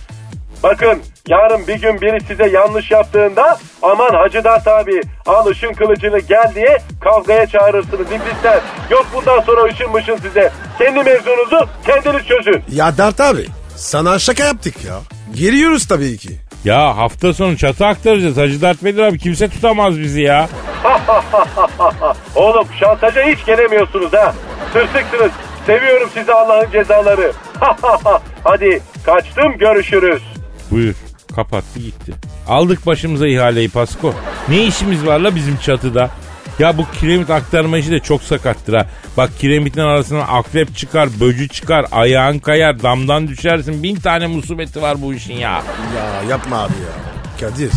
Bakın 0.62 1.02
yarın 1.28 1.66
bir 1.66 1.74
gün 1.80 2.00
biri 2.00 2.20
size 2.28 2.48
yanlış 2.48 2.90
yaptığında 2.90 3.58
aman 3.82 4.10
Hacı 4.14 4.44
Dert 4.44 4.68
abi 4.68 5.00
al 5.26 5.46
ışın 5.46 5.72
kılıcını 5.72 6.18
gel 6.18 6.52
diye 6.54 6.78
kavgaya 7.00 7.46
çağırırsınız 7.46 8.06
iblisler. 8.06 8.60
Yok 8.90 9.06
bundan 9.14 9.40
sonra 9.40 9.64
ışın 9.64 9.90
mışın 9.90 10.16
size. 10.16 10.50
Kendi 10.78 11.02
mevzunuzu 11.02 11.68
kendiniz 11.86 12.26
çözün. 12.26 12.62
Ya 12.72 12.96
Dert 12.98 13.20
abi 13.20 13.46
sana 13.76 14.18
şaka 14.18 14.44
yaptık 14.44 14.84
ya. 14.84 14.94
Geliyoruz 15.34 15.86
tabii 15.88 16.16
ki. 16.18 16.30
Ya 16.64 16.96
hafta 16.96 17.34
sonu 17.34 17.56
çatı 17.56 17.86
aktaracağız 17.86 18.36
Hacı 18.36 18.60
Dert 18.60 18.84
Bedir 18.84 19.02
abi 19.02 19.18
kimse 19.18 19.48
tutamaz 19.48 20.00
bizi 20.00 20.20
ya. 20.20 20.48
Oğlum 22.34 22.66
şantaja 22.80 23.22
hiç 23.22 23.44
gelemiyorsunuz 23.44 24.12
ha. 24.12 24.34
Tırsıksınız. 24.72 25.30
Seviyorum 25.66 26.10
sizi 26.14 26.32
Allah'ın 26.32 26.70
cezaları. 26.70 27.32
Hadi 28.44 28.80
kaçtım 29.06 29.58
görüşürüz. 29.58 30.22
Buyur 30.70 30.94
kapattı 31.36 31.78
gitti. 31.78 32.12
Aldık 32.48 32.86
başımıza 32.86 33.26
ihaleyi 33.26 33.68
Pasko. 33.68 34.14
Ne 34.48 34.62
işimiz 34.66 35.06
var 35.06 35.18
la 35.18 35.34
bizim 35.34 35.56
çatıda? 35.56 36.10
Ya 36.58 36.78
bu 36.78 36.84
kiremit 37.00 37.30
aktarma 37.30 37.78
işi 37.78 37.90
de 37.90 38.00
çok 38.00 38.22
sakattır 38.22 38.74
ha. 38.74 38.86
Bak 39.16 39.30
kiremitin 39.38 39.80
arasından 39.80 40.26
akrep 40.28 40.76
çıkar, 40.76 41.08
böcü 41.20 41.48
çıkar, 41.48 41.86
ayağın 41.92 42.38
kayar, 42.38 42.82
damdan 42.82 43.28
düşersin. 43.28 43.82
Bin 43.82 43.96
tane 43.96 44.26
musibeti 44.26 44.82
var 44.82 45.02
bu 45.02 45.14
işin 45.14 45.34
ya. 45.34 45.62
Ya 45.96 46.22
yapma 46.30 46.56
abi 46.58 46.72
ya. 46.72 47.12
Kadir 47.40 47.70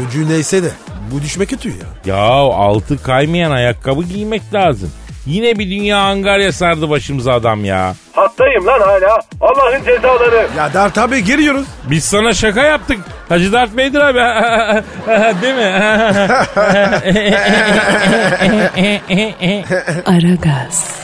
böcüğü 0.00 0.28
neyse 0.28 0.62
de 0.62 0.70
bu 1.12 1.22
düşme 1.22 1.46
kötü 1.46 1.68
ya. 1.68 1.74
Ya 2.06 2.16
altı 2.24 3.02
kaymayan 3.02 3.50
ayakkabı 3.50 4.02
giymek 4.02 4.54
lazım. 4.54 4.90
Yine 5.26 5.58
bir 5.58 5.70
dünya 5.70 5.98
angarya 5.98 6.52
sardı 6.52 6.90
başımıza 6.90 7.32
adam 7.32 7.64
ya. 7.64 7.94
Hattayım 8.12 8.66
lan 8.66 8.80
hala. 8.80 9.18
Allah'ın 9.40 9.84
cezaları. 9.84 10.48
Ya 10.56 10.74
Dert 10.74 10.98
abi 10.98 11.24
geliyoruz. 11.24 11.66
Biz 11.90 12.04
sana 12.04 12.34
şaka 12.34 12.62
yaptık. 12.62 12.98
Hacı 13.28 13.52
Dert 13.52 13.76
Beydir 13.76 14.00
abi. 14.00 14.18
Değil 15.42 15.54
mi? 15.54 15.62
Aragaz, 20.06 20.96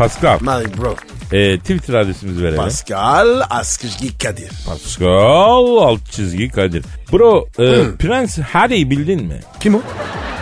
My 0.00 0.08
Pascal. 0.08 0.38
bro. 0.78 0.96
E, 1.32 1.58
Twitter 1.58 1.94
adresimizi 1.94 2.44
verelim. 2.44 2.56
Pascal 2.56 3.40
Askışgi 3.50 4.18
Kadir. 4.18 4.50
Pascal 4.66 5.76
alt 5.76 6.10
çizgi 6.10 6.48
Kadir. 6.48 6.84
Bro 7.12 7.48
e, 7.58 7.96
Prens 7.98 8.38
Harry'i 8.38 8.90
bildin 8.90 9.22
mi? 9.26 9.40
Kim 9.60 9.74
o? 9.74 9.80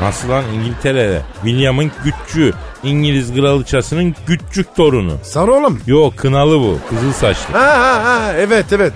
Nasıl 0.01 0.29
lan 0.29 0.45
İngiltere'de? 0.55 1.23
William'ın 1.45 1.91
güççü. 2.05 2.55
İngiliz 2.83 3.35
kraliçasının 3.35 4.15
küçük 4.27 4.77
torunu. 4.77 5.13
Sarı 5.23 5.53
oğlum. 5.53 5.81
Yo 5.87 6.11
kınalı 6.17 6.61
bu. 6.61 6.79
Kızıl 6.91 7.13
saçlı. 7.13 7.53
Ha 7.55 7.79
ha 7.79 8.05
ha 8.05 8.33
evet 8.37 8.67
evet. 8.73 8.93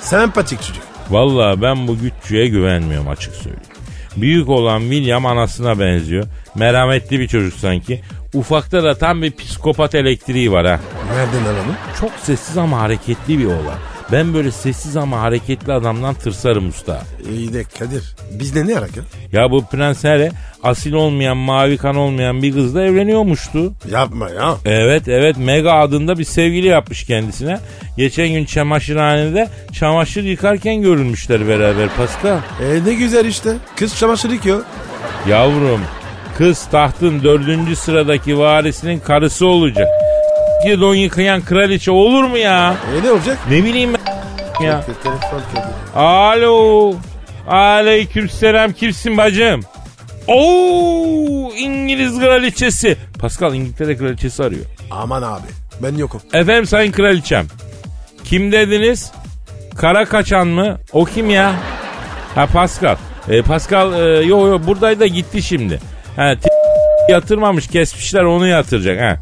Sempatik 0.00 0.62
çocuk. 0.62 0.82
Vallahi 1.10 1.62
ben 1.62 1.88
bu 1.88 1.98
güççüye 1.98 2.48
güvenmiyorum 2.48 3.08
açık 3.08 3.34
söyleyeyim. 3.34 3.66
Büyük 4.16 4.48
olan 4.48 4.80
William 4.80 5.26
anasına 5.26 5.80
benziyor. 5.80 6.24
Merhametli 6.54 7.20
bir 7.20 7.28
çocuk 7.28 7.54
sanki. 7.54 8.00
Ufakta 8.34 8.84
da 8.84 8.94
tam 8.94 9.22
bir 9.22 9.32
psikopat 9.32 9.94
elektriği 9.94 10.52
var 10.52 10.66
ha. 10.66 10.80
Nereden 11.14 11.44
alalım? 11.44 11.76
Çok 12.00 12.10
sessiz 12.22 12.58
ama 12.58 12.80
hareketli 12.80 13.38
bir 13.38 13.44
oğlan. 13.46 13.78
Ben 14.12 14.34
böyle 14.34 14.50
sessiz 14.50 14.96
ama 14.96 15.20
hareketli 15.20 15.72
adamdan 15.72 16.14
tırsarım 16.14 16.68
usta. 16.68 17.02
İyi 17.30 17.52
de 17.52 17.64
Kadir. 17.78 18.02
Bizde 18.30 18.66
ne 18.66 18.78
alaka? 18.78 19.00
Ya 19.32 19.50
bu 19.50 19.64
Prens 19.66 20.04
Harry 20.04 20.30
asil 20.62 20.92
olmayan 20.92 21.36
mavi 21.36 21.76
kan 21.76 21.96
olmayan 21.96 22.42
bir 22.42 22.52
kızla 22.52 22.82
evleniyormuştu. 22.82 23.72
Yapma 23.90 24.30
ya. 24.30 24.54
Evet 24.64 25.08
evet 25.08 25.36
Mega 25.36 25.72
adında 25.72 26.18
bir 26.18 26.24
sevgili 26.24 26.66
yapmış 26.66 27.04
kendisine. 27.04 27.60
Geçen 27.96 28.28
gün 28.28 28.44
çamaşırhanede 28.44 29.48
çamaşır 29.72 30.22
yıkarken 30.24 30.82
görülmüşler 30.82 31.48
beraber 31.48 31.88
Pascal. 31.96 32.38
E 32.62 32.84
ne 32.84 32.94
güzel 32.94 33.24
işte. 33.24 33.56
Kız 33.76 33.98
çamaşır 33.98 34.30
yıkıyor. 34.30 34.62
Yavrum 35.28 35.80
kız 36.38 36.66
tahtın 36.66 37.22
dördüncü 37.22 37.76
sıradaki 37.76 38.38
varisinin 38.38 39.00
karısı 39.00 39.46
olacak. 39.46 39.88
Bir 40.66 40.80
don 40.80 40.94
yıkayan 40.94 41.40
kraliçe 41.40 41.90
olur 41.90 42.24
mu 42.24 42.38
ya? 42.38 42.74
E 42.98 43.06
ne 43.06 43.10
olacak? 43.12 43.38
Ne 43.50 43.64
bileyim 43.64 43.90
ben 43.94 44.64
ya. 44.64 44.84
Alo. 45.94 46.94
Aleykümselam 47.48 48.72
kimsin 48.72 49.16
bacım? 49.16 49.60
Oo 50.26 51.52
İngiliz 51.56 52.20
kraliçesi. 52.20 52.96
Pascal 53.18 53.54
İngiltere 53.54 53.96
kraliçesi 53.96 54.44
arıyor. 54.44 54.64
Aman 54.90 55.22
abi 55.22 55.46
ben 55.82 55.94
yokum. 55.94 56.20
Efendim 56.32 56.66
sayın 56.66 56.92
kraliçem. 56.92 57.46
Kim 58.24 58.52
dediniz? 58.52 59.12
Kara 59.76 60.04
kaçan 60.04 60.46
mı? 60.48 60.78
O 60.92 61.04
kim 61.04 61.30
ya? 61.30 61.52
Ha 62.34 62.46
Pascal. 62.46 62.96
E, 63.28 63.42
Pascal 63.42 63.92
e, 63.92 64.22
yo 64.22 64.46
yo 64.46 64.60
buradaydı 64.66 65.00
da 65.00 65.06
gitti 65.06 65.42
şimdi. 65.42 65.80
Ha 66.16 66.34
yatırmamış 67.08 67.66
kesmişler 67.66 68.22
onu 68.22 68.46
yatıracak 68.46 69.00
ha. 69.00 69.18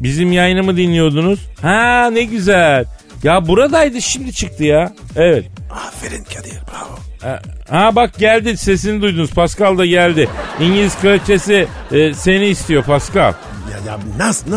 Bizim 0.00 0.32
yayını 0.32 0.62
mı 0.62 0.76
dinliyordunuz? 0.76 1.40
Ha 1.62 2.10
ne 2.12 2.22
güzel. 2.22 2.84
Ya 3.22 3.46
buradaydı 3.48 4.02
şimdi 4.02 4.32
çıktı 4.32 4.64
ya. 4.64 4.92
Evet. 5.16 5.46
Aferin 5.70 6.24
Kadir 6.24 6.52
bravo. 6.52 6.98
Ha, 7.22 7.40
Ha 7.70 7.96
bak 7.96 8.18
geldi 8.18 8.56
sesini 8.56 9.02
duydunuz. 9.02 9.30
Pascal 9.30 9.78
da 9.78 9.86
geldi. 9.86 10.28
İngiliz 10.60 10.98
kraliçesi 11.00 11.66
e, 11.92 12.14
seni 12.14 12.46
istiyor 12.46 12.84
Pascal. 12.84 13.32
Ya, 13.72 13.92
ya 13.92 13.98
nasıl 14.18 14.50
ne? 14.50 14.56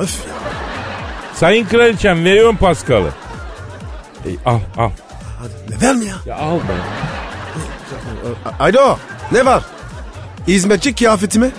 Öf 0.00 0.26
ya. 0.28 0.34
Sayın 1.34 1.66
kraliçem 1.66 2.24
veriyorum 2.24 2.56
Pascal'ı. 2.56 3.10
E, 4.26 4.30
al 4.46 4.60
al. 4.76 4.90
Hadi 5.38 5.74
ne 5.76 5.86
verme 5.86 6.04
ya. 6.04 6.14
Ya 6.26 6.36
al 6.36 6.56
be. 6.56 6.72
Alo 8.60 8.98
ne 9.32 9.44
var? 9.46 9.62
Hizmetçi 10.48 10.94
kıyafeti 10.94 11.38
mi? 11.38 11.50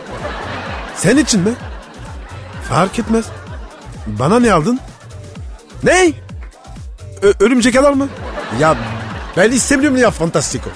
Sen 0.95 1.17
için 1.17 1.41
mi? 1.41 1.51
Fark 2.69 3.00
etmez. 3.00 3.25
Bana 4.07 4.39
ne 4.39 4.53
aldın? 4.53 4.79
Ne? 5.83 6.11
Ö- 7.21 7.33
örümcek 7.39 7.75
alar 7.75 7.93
mı? 7.93 8.07
Ya 8.59 8.75
ben 9.38 9.51
istemiyorum 9.51 9.97
ya 9.97 10.11
Fantastico. 10.11 10.69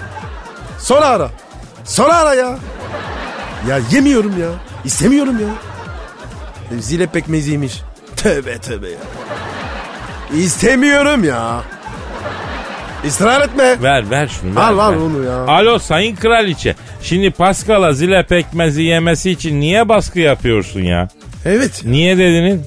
Sonra 0.79 1.05
ara. 1.05 1.29
Sonra 1.83 2.15
ara 2.17 2.33
ya. 2.33 2.57
Ya 3.69 3.79
yemiyorum 3.91 4.41
ya. 4.41 4.49
İstemiyorum 4.85 5.39
ya. 5.39 5.47
Zile 6.79 7.07
pekmeziymiş. 7.07 7.81
Tövbe 8.15 8.57
tövbe 8.57 8.89
ya. 8.89 8.99
İstemiyorum 10.33 11.23
ya. 11.23 11.61
İsrar 13.05 13.41
etme. 13.41 13.81
Ver 13.83 14.09
ver 14.09 14.27
şunu. 14.27 14.55
Ver, 14.55 14.61
Al 14.61 14.79
al 14.79 14.91
ver. 14.91 14.97
onu 14.97 15.23
ya. 15.23 15.37
Alo 15.47 15.79
sayın 15.79 16.15
kraliçe. 16.15 16.75
Şimdi 17.01 17.31
Pascal'a 17.31 17.93
zile 17.93 18.25
pekmezi 18.25 18.83
yemesi 18.83 19.31
için 19.31 19.59
niye 19.59 19.89
baskı 19.89 20.19
yapıyorsun 20.19 20.81
ya? 20.81 21.07
Evet. 21.45 21.81
Niye 21.85 22.17
dediniz? 22.17 22.59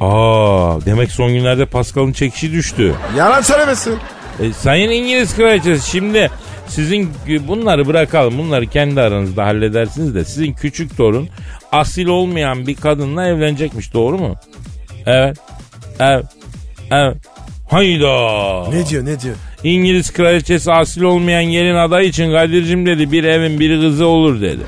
Aa 0.00 0.80
demek 0.86 1.10
son 1.10 1.32
günlerde 1.32 1.66
Pascal'ın 1.66 2.12
çekişi 2.12 2.52
düştü. 2.52 2.94
Yalan 3.16 3.40
söylemesin. 3.40 3.98
E, 4.40 4.52
sayın 4.52 4.90
İngiliz 4.90 5.36
kraliçesi 5.36 5.90
şimdi 5.90 6.30
sizin 6.68 7.10
bunları 7.48 7.86
bırakalım. 7.86 8.38
Bunları 8.38 8.66
kendi 8.66 9.00
aranızda 9.00 9.44
halledersiniz 9.46 10.14
de 10.14 10.24
sizin 10.24 10.52
küçük 10.52 10.96
torun 10.96 11.28
asil 11.72 12.06
olmayan 12.06 12.66
bir 12.66 12.74
kadınla 12.74 13.26
evlenecekmiş 13.26 13.94
doğru 13.94 14.18
mu? 14.18 14.34
Evet. 15.06 15.36
Evet. 16.00 16.24
Evet. 16.90 17.16
Hayda. 17.68 18.64
Ne 18.70 18.86
diyor 18.86 19.04
ne 19.04 19.20
diyor? 19.20 19.34
İngiliz 19.64 20.12
kraliçesi 20.12 20.72
asil 20.72 21.02
olmayan 21.02 21.44
gelin 21.44 21.74
adayı 21.74 22.08
için 22.08 22.32
Kadir'cim 22.32 22.86
dedi 22.86 23.12
bir 23.12 23.24
evin 23.24 23.60
bir 23.60 23.80
kızı 23.80 24.06
olur 24.06 24.40
dedi. 24.40 24.62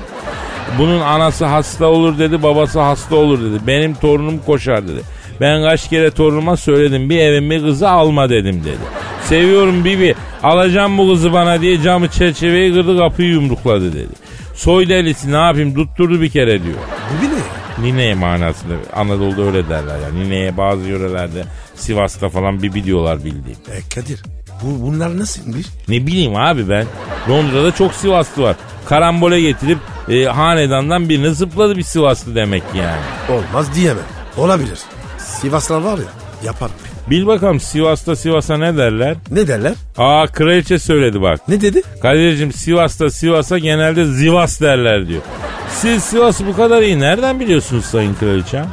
Bunun 0.79 0.99
anası 0.99 1.45
hasta 1.45 1.85
olur 1.85 2.19
dedi 2.19 2.43
babası 2.43 2.79
hasta 2.79 3.15
olur 3.15 3.39
dedi. 3.41 3.67
Benim 3.67 3.93
torunum 3.93 4.39
koşar 4.45 4.87
dedi. 4.87 5.01
Ben 5.41 5.63
kaç 5.63 5.89
kere 5.89 6.11
torunuma 6.11 6.57
söyledim 6.57 7.09
bir 7.09 7.19
evin 7.19 7.49
bir 7.49 7.61
kızı 7.61 7.89
alma 7.89 8.29
dedim 8.29 8.61
dedi. 8.65 8.77
Seviyorum 9.23 9.85
Bibi 9.85 10.15
alacağım 10.43 10.97
bu 10.97 11.09
kızı 11.09 11.33
bana 11.33 11.61
diye 11.61 11.81
camı 11.81 12.07
çerçeveyi 12.07 12.73
kırdı 12.73 12.97
kapıyı 12.97 13.29
yumrukladı 13.29 13.93
dedi. 13.93 14.13
Soy 14.55 14.89
delisi 14.89 15.31
ne 15.31 15.37
yapayım 15.37 15.75
tutturdu 15.75 16.21
bir 16.21 16.29
kere 16.29 16.63
diyor. 16.63 16.77
Bu 17.09 17.21
bir 17.21 17.27
ne? 17.27 17.91
Nineye 17.91 18.13
manasında 18.13 18.73
Anadolu'da 18.95 19.41
öyle 19.41 19.69
derler 19.69 19.99
ya. 19.99 20.09
Nineye 20.13 20.57
bazı 20.57 20.89
yörelerde 20.89 21.43
Sivas'ta 21.81 22.29
falan 22.29 22.63
Bibi 22.63 22.83
diyorlar 22.83 23.17
bildiğim. 23.17 23.57
E 23.71 23.95
Kadir 23.95 24.23
bu, 24.63 24.85
bunlar 24.87 25.17
nasılmış? 25.19 25.67
Ne 25.87 26.07
bileyim 26.07 26.35
abi 26.35 26.69
ben. 26.69 26.85
Londra'da 27.29 27.71
çok 27.71 27.93
Sivaslı 27.93 28.43
var. 28.43 28.55
Karambole 28.85 29.41
getirip 29.41 29.77
e, 30.09 30.23
hanedandan 30.25 31.09
birini 31.09 31.33
zıpladı 31.35 31.77
bir 31.77 31.83
Sivaslı 31.83 32.35
demek 32.35 32.63
yani. 32.75 33.01
Olmaz 33.29 33.75
diyemem. 33.75 34.03
Olabilir. 34.37 34.79
Sivaslar 35.17 35.81
var 35.81 35.97
ya 35.97 36.03
yaparım. 36.45 36.75
Bil 37.09 37.27
bakalım 37.27 37.59
Sivas'ta 37.59 38.15
Sivas'a 38.15 38.57
ne 38.57 38.77
derler? 38.77 39.15
Ne 39.31 39.47
derler? 39.47 39.73
Aa 39.97 40.27
kraliçe 40.27 40.79
söyledi 40.79 41.21
bak. 41.21 41.47
Ne 41.47 41.61
dedi? 41.61 41.81
Kadir'cim 42.01 42.51
Sivas'ta 42.51 43.09
Sivas'a 43.09 43.57
genelde 43.57 44.05
Zivas 44.05 44.61
derler 44.61 45.07
diyor. 45.07 45.21
Siz 45.69 46.03
Sivas'ı 46.03 46.47
bu 46.47 46.55
kadar 46.55 46.81
iyi 46.81 46.99
nereden 46.99 47.39
biliyorsunuz 47.39 47.85
sayın 47.85 48.13
kraliçem? 48.13 48.67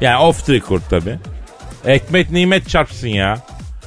Yani 0.00 0.22
off 0.22 0.46
the 0.46 0.52
record 0.52 0.80
tabi. 0.90 1.18
Ekmek 1.86 2.30
nimet 2.30 2.68
çarpsın 2.68 3.08
ya. 3.08 3.38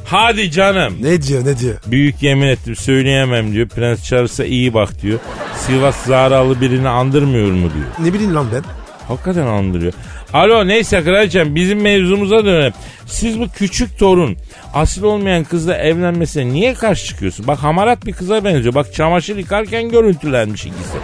Hadi 0.06 0.52
canım. 0.52 0.94
Ne 1.02 1.22
diyor 1.22 1.46
ne 1.46 1.60
diyor? 1.60 1.76
Büyük 1.88 2.24
yemin 2.24 2.48
ettim 2.48 2.76
söyleyemem 2.76 3.54
diyor. 3.54 3.68
Prens 3.68 4.04
Charles'a 4.04 4.46
iyi 4.46 4.74
bak 4.74 5.02
diyor. 5.02 5.20
Sivas 5.58 6.06
Zaralı 6.06 6.62
birini 6.62 6.90
andırmıyor 6.90 7.52
mu 7.52 7.70
diyor. 7.74 8.08
Ne 8.08 8.14
bileyim 8.14 8.36
lan 8.36 8.48
ben? 8.54 8.64
Hakikaten 9.08 9.48
andırıyor. 9.48 9.94
Alo 10.34 10.68
neyse 10.68 11.04
kraliçem 11.04 11.56
bizim 11.56 11.82
mevzumuza 11.82 12.46
dönelim. 12.46 12.74
Siz 13.06 13.40
bu 13.40 13.50
küçük 13.50 14.00
torun 14.00 14.38
asil 14.74 15.04
olmayan 15.04 15.44
kızla 15.44 15.78
evlenmesine 15.78 16.54
niye 16.54 16.74
karşı 16.74 17.06
çıkıyorsun? 17.06 17.48
Bak 17.48 17.60
hamarat 17.60 18.06
bir 18.06 18.14
kıza 18.14 18.44
benziyor. 18.44 18.76
Bak 18.76 18.94
çamaşır 18.94 19.38
yıkarken 19.38 19.90
görüntülenmiş 19.90 20.66
ikisi. 20.66 20.98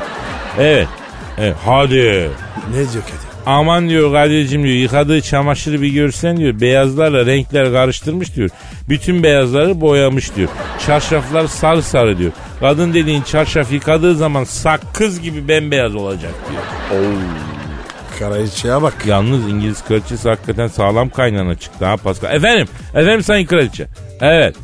Evet. 0.60 0.88
evet. 1.38 1.56
Hadi. 1.66 2.30
Ne 2.72 2.76
diyor 2.76 3.04
Kadir? 3.04 3.33
Aman 3.46 3.90
diyor 3.90 4.14
Kadir'cim 4.14 4.64
diyor 4.64 4.76
yıkadığı 4.76 5.22
çamaşırı 5.22 5.82
bir 5.82 5.88
görsen 5.94 6.38
diyor 6.38 6.62
beyazlarla 6.62 7.26
renkler 7.26 7.72
karıştırmış 7.72 8.36
diyor. 8.36 8.50
Bütün 8.90 9.24
beyazları 9.24 9.82
boyamış 9.82 10.36
diyor. 10.36 10.50
Çarşaflar 10.86 11.48
sarı 11.48 11.84
sarı 11.84 12.18
diyor. 12.18 12.32
Kadın 12.60 12.94
dediğin 12.94 13.22
çarşaf 13.22 13.72
yıkadığı 13.72 14.16
zaman 14.16 14.44
sakız 14.44 15.22
gibi 15.22 15.48
bembeyaz 15.48 15.96
olacak 15.96 16.32
diyor. 16.52 16.64
Kraliçeye 18.20 18.82
bak. 18.82 18.94
Yalnız 19.06 19.50
İngiliz 19.50 19.84
kraliçesi 19.84 20.30
hakikaten 20.30 20.68
sağlam 20.68 21.10
kaynana 21.10 21.56
çıktı 21.56 21.86
ha 21.86 21.98
Pascal. 21.98 22.36
Efendim, 22.36 22.68
efendim 22.96 23.24
sayın 23.24 23.46
kraliçe. 23.46 23.88
Evet, 24.22 24.56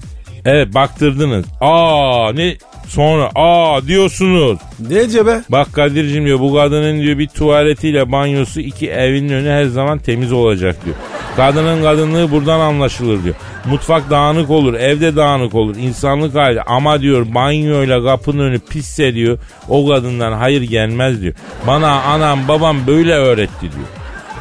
evet 0.46 0.74
baktırdınız. 0.74 1.46
Aa 1.62 2.32
ne 2.34 2.58
sonra 2.90 3.32
aa 3.36 3.88
diyorsunuz. 3.88 4.60
Ne 4.90 5.10
diyor 5.10 5.26
be? 5.26 5.42
Bak 5.50 5.74
Kadir'cim 5.74 6.26
diyor 6.26 6.40
bu 6.40 6.56
kadının 6.56 7.02
diyor 7.02 7.18
bir 7.18 7.28
tuvaletiyle 7.28 8.12
banyosu 8.12 8.60
iki 8.60 8.90
evinin 8.90 9.34
önü 9.34 9.50
her 9.50 9.66
zaman 9.66 10.00
temiz 10.00 10.32
olacak 10.32 10.86
diyor. 10.86 10.96
Kadının 11.36 11.84
kadınlığı 11.84 12.32
buradan 12.32 12.60
anlaşılır 12.60 13.24
diyor. 13.24 13.36
Mutfak 13.66 14.10
dağınık 14.10 14.50
olur, 14.50 14.74
evde 14.74 15.16
dağınık 15.16 15.56
olur, 15.56 15.76
insanlık 15.76 16.36
hali. 16.36 16.62
Ama 16.62 17.02
diyor 17.02 17.34
banyoyla 17.36 18.04
kapının 18.04 18.44
önü 18.44 18.60
pisse 18.60 19.14
diyor. 19.14 19.38
O 19.70 19.88
kadından 19.88 20.32
hayır 20.32 20.62
gelmez 20.62 21.22
diyor. 21.22 21.34
Bana 21.68 22.02
anam 22.02 22.40
babam 22.48 22.78
böyle 22.88 23.14
öğretti 23.14 23.62
diyor. 23.62 23.88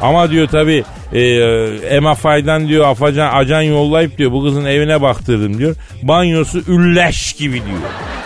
Ama 0.01 0.31
diyor 0.31 0.47
tabi 0.47 0.83
e, 1.13 1.99
MFI'den 1.99 2.67
diyor 2.67 2.87
afacan 2.87 3.33
acan 3.33 3.61
yollayıp 3.61 4.17
diyor 4.17 4.31
bu 4.31 4.43
kızın 4.43 4.65
evine 4.65 5.01
baktırdım 5.01 5.57
diyor. 5.57 5.75
Banyosu 6.03 6.59
ülleş 6.67 7.33
gibi 7.33 7.53
diyor. 7.53 7.79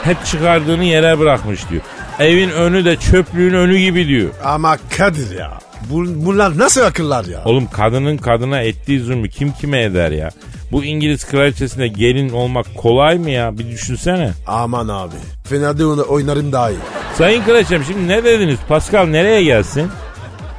Hep 0.03 0.25
çıkardığını 0.25 0.83
yere 0.83 1.19
bırakmış 1.19 1.69
diyor. 1.69 1.81
Evin 2.19 2.49
önü 2.49 2.85
de 2.85 2.95
çöplüğün 2.95 3.53
önü 3.53 3.77
gibi 3.77 4.07
diyor. 4.07 4.29
Ama 4.43 4.77
Kadir 4.97 5.37
ya. 5.37 5.51
Bu, 5.89 6.25
bunlar 6.25 6.57
nasıl 6.57 6.81
akıllar 6.81 7.25
ya? 7.25 7.41
Oğlum 7.45 7.67
kadının 7.67 8.17
kadına 8.17 8.61
ettiği 8.61 8.99
zulmü 8.99 9.29
kim 9.29 9.51
kime 9.51 9.83
eder 9.83 10.11
ya? 10.11 10.29
Bu 10.71 10.83
İngiliz 10.83 11.25
kraliçesine 11.25 11.87
gelin 11.87 12.29
olmak 12.29 12.75
kolay 12.75 13.17
mı 13.17 13.29
ya? 13.29 13.57
Bir 13.57 13.67
düşünsene. 13.67 14.31
Aman 14.47 14.87
abi. 14.87 15.15
Fena 15.43 15.71
onu 15.71 16.05
oynarım 16.09 16.51
daha 16.51 16.69
iyi. 16.69 16.77
Sayın 17.17 17.43
kraliçem 17.43 17.83
şimdi 17.83 18.07
ne 18.07 18.23
dediniz? 18.23 18.59
Pascal 18.69 19.05
nereye 19.05 19.43
gelsin? 19.43 19.87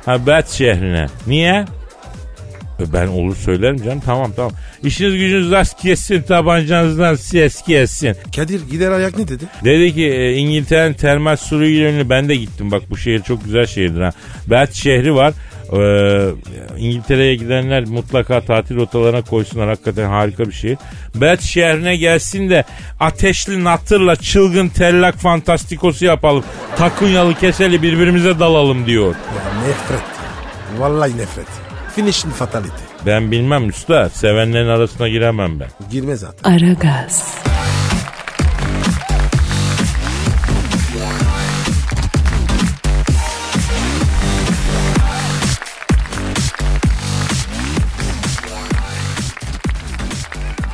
Ha 0.07 0.27
Bath 0.27 0.51
şehrine. 0.51 1.07
Niye? 1.27 1.65
Ben 2.81 3.07
olur 3.07 3.37
söylerim 3.37 3.77
canım 3.77 4.03
tamam 4.07 4.33
tamam. 4.37 4.53
İşiniz 4.83 5.13
gücünüz 5.13 5.51
rast 5.51 5.83
kessin 5.83 6.23
tabancanızdan 6.23 7.15
ses 7.15 7.63
kessin. 7.63 8.17
Kadir 8.37 8.69
gider 8.71 8.91
ayak 8.91 9.19
ne 9.19 9.29
dedi? 9.29 9.45
Dedi 9.65 9.95
ki 9.95 10.07
e, 10.07 10.33
İngiltere'nin 10.35 10.95
termal 10.95 11.37
sulu 11.37 11.65
ünlü 11.65 12.09
ben 12.09 12.29
de 12.29 12.37
gittim 12.37 12.71
bak 12.71 12.83
bu 12.91 12.97
şehir 12.97 13.23
çok 13.23 13.45
güzel 13.45 13.67
şehirdir 13.67 14.01
ha. 14.01 14.13
Bath 14.47 14.73
şehri 14.73 15.15
var. 15.15 15.35
Ee, 15.73 16.31
İngiltere'ye 16.79 17.35
gidenler 17.35 17.85
mutlaka 17.85 18.41
tatil 18.41 18.77
rotalarına 18.77 19.23
koysunlar 19.23 19.69
hakikaten 19.69 20.09
harika 20.09 20.45
bir 20.45 20.53
şehir. 20.53 20.79
Bath 21.15 21.43
şehrine 21.43 21.97
gelsin 21.97 22.51
de 22.51 22.65
ateşli 23.01 23.65
natırla 23.65 24.17
çılgın 24.17 24.69
tellak 24.69 25.15
fantastikosu 25.15 26.05
yapalım. 26.05 26.45
Takunyalı 26.77 27.35
keseli 27.35 27.83
birbirimize 27.83 28.39
dalalım 28.39 28.87
diyor. 28.87 29.15
Ya 29.15 29.69
nefret. 29.69 30.01
Vallahi 30.79 31.19
nefret. 31.19 31.47
Finishing 31.95 32.35
fatality. 32.35 32.83
Ben 33.07 33.31
bilmem 33.31 33.69
usta. 33.69 34.09
Sevenlerin 34.09 34.69
arasına 34.69 35.09
giremem 35.09 35.61
ben. 35.61 35.69
Girme 35.91 36.17
zaten. 36.17 36.51
Aragaz. 36.51 37.35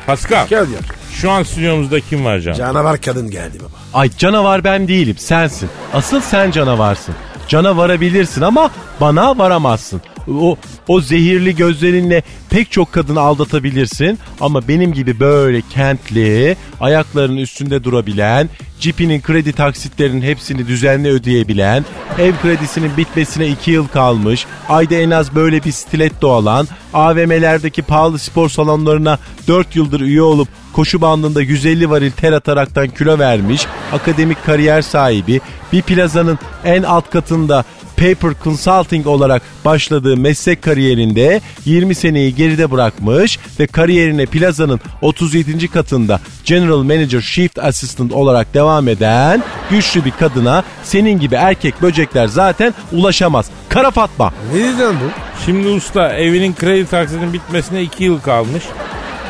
Pascal. 0.07 0.47
Gel 0.47 0.69
ya. 0.71 0.79
Şu 1.13 1.31
an 1.31 1.43
stüdyomuzda 1.43 1.99
kim 1.99 2.25
var 2.25 2.39
canım? 2.39 2.57
Canavar 2.57 3.01
kadın 3.01 3.31
geldi 3.31 3.57
baba. 3.59 3.77
Ay 3.93 4.09
canavar 4.17 4.63
ben 4.63 4.87
değilim 4.87 5.17
sensin. 5.17 5.69
Asıl 5.93 6.21
sen 6.21 6.51
canavarsın. 6.51 7.15
Cana 7.47 7.77
varabilirsin 7.77 8.41
ama 8.41 8.71
bana 9.01 9.37
varamazsın. 9.37 10.01
O 10.39 10.57
o 10.91 11.01
zehirli 11.01 11.55
gözlerinle 11.55 12.23
pek 12.49 12.71
çok 12.71 12.91
kadını 12.91 13.19
aldatabilirsin. 13.19 14.19
Ama 14.41 14.67
benim 14.67 14.93
gibi 14.93 15.19
böyle 15.19 15.61
kentli, 15.61 16.57
ayaklarının 16.79 17.37
üstünde 17.37 17.83
durabilen, 17.83 18.49
cipinin 18.79 19.21
kredi 19.21 19.53
taksitlerinin 19.53 20.21
hepsini 20.21 20.67
düzenli 20.67 21.09
ödeyebilen, 21.09 21.85
ev 22.19 22.33
kredisinin 22.41 22.97
bitmesine 22.97 23.47
2 23.47 23.71
yıl 23.71 23.87
kalmış, 23.87 24.45
ayda 24.69 24.95
en 24.95 25.11
az 25.11 25.35
böyle 25.35 25.63
bir 25.63 25.71
stiletto 25.71 26.31
alan, 26.31 26.67
AVM'lerdeki 26.93 27.81
pahalı 27.81 28.19
spor 28.19 28.49
salonlarına 28.49 29.19
4 29.47 29.75
yıldır 29.75 30.01
üye 30.01 30.21
olup 30.21 30.47
koşu 30.73 31.01
bandında 31.01 31.41
150 31.41 31.89
varil 31.89 32.11
ter 32.11 32.31
ataraktan 32.31 32.87
kilo 32.87 33.19
vermiş, 33.19 33.65
akademik 33.91 34.45
kariyer 34.45 34.81
sahibi, 34.81 35.41
bir 35.73 35.81
plazanın 35.81 36.39
en 36.65 36.83
alt 36.83 37.09
katında 37.09 37.65
Paper 38.01 38.33
Consulting 38.43 39.07
olarak 39.07 39.41
başladığı 39.65 40.17
meslek 40.17 40.61
kariyerinde 40.61 41.41
20 41.65 41.95
seneyi 41.95 42.35
geride 42.35 42.71
bırakmış 42.71 43.39
ve 43.59 43.67
kariyerine 43.67 44.25
plazanın 44.25 44.79
37. 45.01 45.67
katında 45.67 46.19
General 46.45 46.83
Manager 46.83 47.21
Shift 47.21 47.59
Assistant 47.59 48.11
olarak 48.13 48.53
devam 48.53 48.87
eden 48.87 49.43
güçlü 49.69 50.05
bir 50.05 50.11
kadına 50.11 50.63
senin 50.83 51.19
gibi 51.19 51.35
erkek 51.35 51.81
böcekler 51.81 52.27
zaten 52.27 52.73
ulaşamaz. 52.91 53.49
Kara 53.69 53.91
Fatma. 53.91 54.33
Ne 54.53 54.83
lan 54.83 54.95
bu? 54.95 55.11
Şimdi 55.45 55.67
usta 55.67 56.13
evinin 56.13 56.53
kredi 56.53 56.89
taksitinin 56.89 57.33
bitmesine 57.33 57.81
2 57.81 58.03
yıl 58.03 58.21
kalmış. 58.21 58.63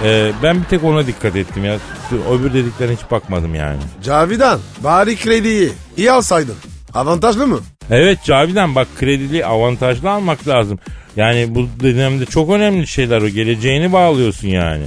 Ee, 0.03 0.31
ben 0.43 0.59
bir 0.59 0.63
tek 0.63 0.83
ona 0.83 1.07
dikkat 1.07 1.35
ettim 1.35 1.65
ya. 1.65 1.77
Öbür 2.31 2.53
dediklerine 2.53 2.95
hiç 2.95 3.11
bakmadım 3.11 3.55
yani. 3.55 3.79
Cavidan 4.03 4.59
bari 4.83 5.15
krediyi 5.15 5.71
iyi 5.97 6.11
alsaydın. 6.11 6.55
Avantajlı 6.93 7.47
mı? 7.47 7.59
Evet 7.89 8.23
Cavidan 8.23 8.75
bak 8.75 8.87
kredili 8.99 9.45
avantajlı 9.45 10.11
almak 10.11 10.47
lazım. 10.47 10.79
Yani 11.15 11.55
bu 11.55 11.67
dönemde 11.83 12.25
çok 12.25 12.49
önemli 12.49 12.87
şeyler 12.87 13.21
o. 13.21 13.27
Geleceğini 13.27 13.93
bağlıyorsun 13.93 14.47
yani. 14.47 14.83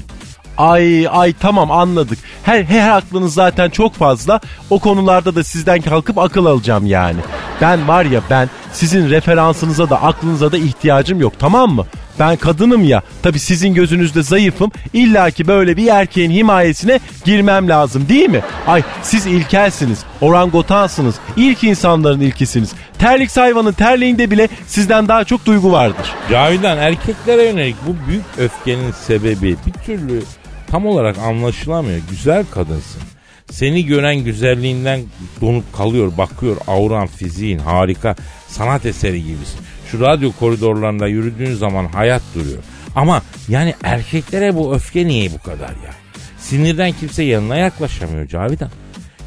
Ay 0.58 1.08
ay 1.08 1.34
tamam 1.40 1.70
anladık. 1.70 2.18
Her, 2.42 2.62
her 2.64 2.90
aklınız 2.96 3.34
zaten 3.34 3.70
çok 3.70 3.94
fazla. 3.94 4.40
O 4.70 4.78
konularda 4.78 5.34
da 5.34 5.44
sizden 5.44 5.80
kalkıp 5.80 6.18
akıl 6.18 6.46
alacağım 6.46 6.86
yani. 6.86 7.20
Ben 7.60 7.88
var 7.88 8.04
ya 8.04 8.20
ben 8.30 8.50
sizin 8.72 9.10
referansınıza 9.10 9.90
da 9.90 10.02
aklınıza 10.02 10.52
da 10.52 10.58
ihtiyacım 10.58 11.20
yok 11.20 11.32
tamam 11.38 11.70
mı? 11.70 11.86
Ben 12.18 12.36
kadınım 12.36 12.84
ya 12.84 13.02
tabi 13.22 13.38
sizin 13.38 13.74
gözünüzde 13.74 14.22
zayıfım 14.22 14.70
İlla 14.92 15.30
ki 15.30 15.46
böyle 15.46 15.76
bir 15.76 15.86
erkeğin 15.86 16.30
himayesine 16.30 17.00
girmem 17.24 17.68
lazım 17.68 18.08
değil 18.08 18.30
mi? 18.30 18.40
Ay 18.66 18.82
siz 19.02 19.26
ilkelsiniz 19.26 19.98
orangotansınız 20.20 21.14
ilk 21.36 21.64
insanların 21.64 22.20
ilkisiniz 22.20 22.72
Terlik 22.98 23.36
hayvanın 23.36 23.72
terliğinde 23.72 24.30
bile 24.30 24.48
sizden 24.66 25.08
daha 25.08 25.24
çok 25.24 25.46
duygu 25.46 25.72
vardır. 25.72 26.14
Cavidan 26.30 26.78
erkeklere 26.78 27.44
yönelik 27.44 27.76
bu 27.86 28.08
büyük 28.08 28.24
öfkenin 28.38 28.90
sebebi 28.92 29.56
bir 29.66 29.72
türlü 29.86 30.22
tam 30.70 30.86
olarak 30.86 31.18
anlaşılamıyor. 31.18 31.98
Güzel 32.10 32.44
kadınsın. 32.50 33.02
Seni 33.50 33.86
gören 33.86 34.16
güzelliğinden 34.16 35.00
donup 35.40 35.72
kalıyor, 35.76 36.12
bakıyor. 36.18 36.56
Auran, 36.66 37.06
fiziğin 37.06 37.58
harika, 37.58 38.16
sanat 38.48 38.86
eseri 38.86 39.22
gibisin. 39.22 39.60
Şu 39.94 40.00
radyo 40.00 40.32
koridorlarında 40.32 41.06
yürüdüğün 41.06 41.54
zaman 41.54 41.86
hayat 41.86 42.22
duruyor. 42.34 42.58
Ama 42.96 43.22
yani 43.48 43.74
erkeklere 43.82 44.54
bu 44.54 44.74
öfke 44.74 45.06
niye 45.06 45.30
bu 45.32 45.38
kadar 45.38 45.68
ya? 45.68 45.94
Sinirden 46.38 46.92
kimse 46.92 47.22
yanına 47.22 47.56
yaklaşamıyor 47.56 48.28
Cavidan. 48.28 48.70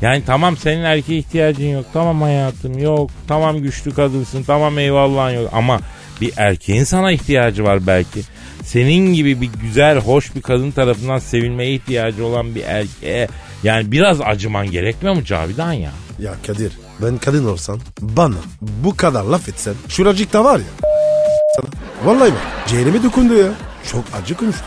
Yani 0.02 0.24
tamam 0.26 0.58
senin 0.58 0.84
erkeğe 0.84 1.20
ihtiyacın 1.20 1.68
yok. 1.68 1.86
Tamam 1.94 2.22
hayatım 2.22 2.78
yok. 2.78 3.12
Tamam 3.28 3.58
güçlü 3.58 3.94
kadınsın. 3.94 4.44
Tamam 4.44 4.80
eyvallahın 4.80 5.36
yok. 5.36 5.50
Ama 5.54 5.80
bir 6.22 6.34
erkeğin 6.38 6.84
sana 6.84 7.12
ihtiyacı 7.12 7.64
var 7.64 7.88
belki. 7.88 8.22
Senin 8.64 9.14
gibi 9.14 9.42
bir 9.42 9.50
güzel, 9.62 10.00
hoş 10.00 10.36
bir 10.36 10.42
kadın 10.42 10.72
tarafından 10.72 11.20
sevilmeye 11.20 11.74
ihtiyacı 11.74 12.26
olan 12.26 12.56
bir 12.56 12.64
erkeğe 12.64 13.28
yani 13.64 13.92
biraz 13.92 14.22
acıman 14.22 14.72
gerekmiyor 14.72 15.16
mu 15.16 15.24
Cavidan 15.24 15.74
ya? 15.74 15.92
Ya 16.20 16.34
Kadir 16.48 16.72
ben 17.02 17.18
kadın 17.18 17.46
olsam 17.48 17.80
bana 18.02 18.36
bu 18.62 18.96
kadar 18.98 19.24
laf 19.24 19.50
etsen 19.50 19.74
şuracıkta 19.90 20.44
var 20.44 20.58
ya 20.58 20.66
sana. 21.56 21.66
Vallahi 22.06 22.32
bak 22.32 22.40
ciğerime 22.68 23.04
dokundu 23.04 23.34
ya. 23.34 23.48
Çok 23.92 24.04
acı 24.22 24.36
konuştu. 24.36 24.64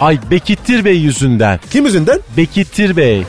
Ay 0.00 0.18
Bekittir 0.30 0.84
Bey 0.84 0.96
yüzünden. 0.96 1.60
Kim 1.70 1.84
yüzünden? 1.84 2.20
Bekittir 2.36 2.96
Bey. 2.96 3.20
E, 3.20 3.24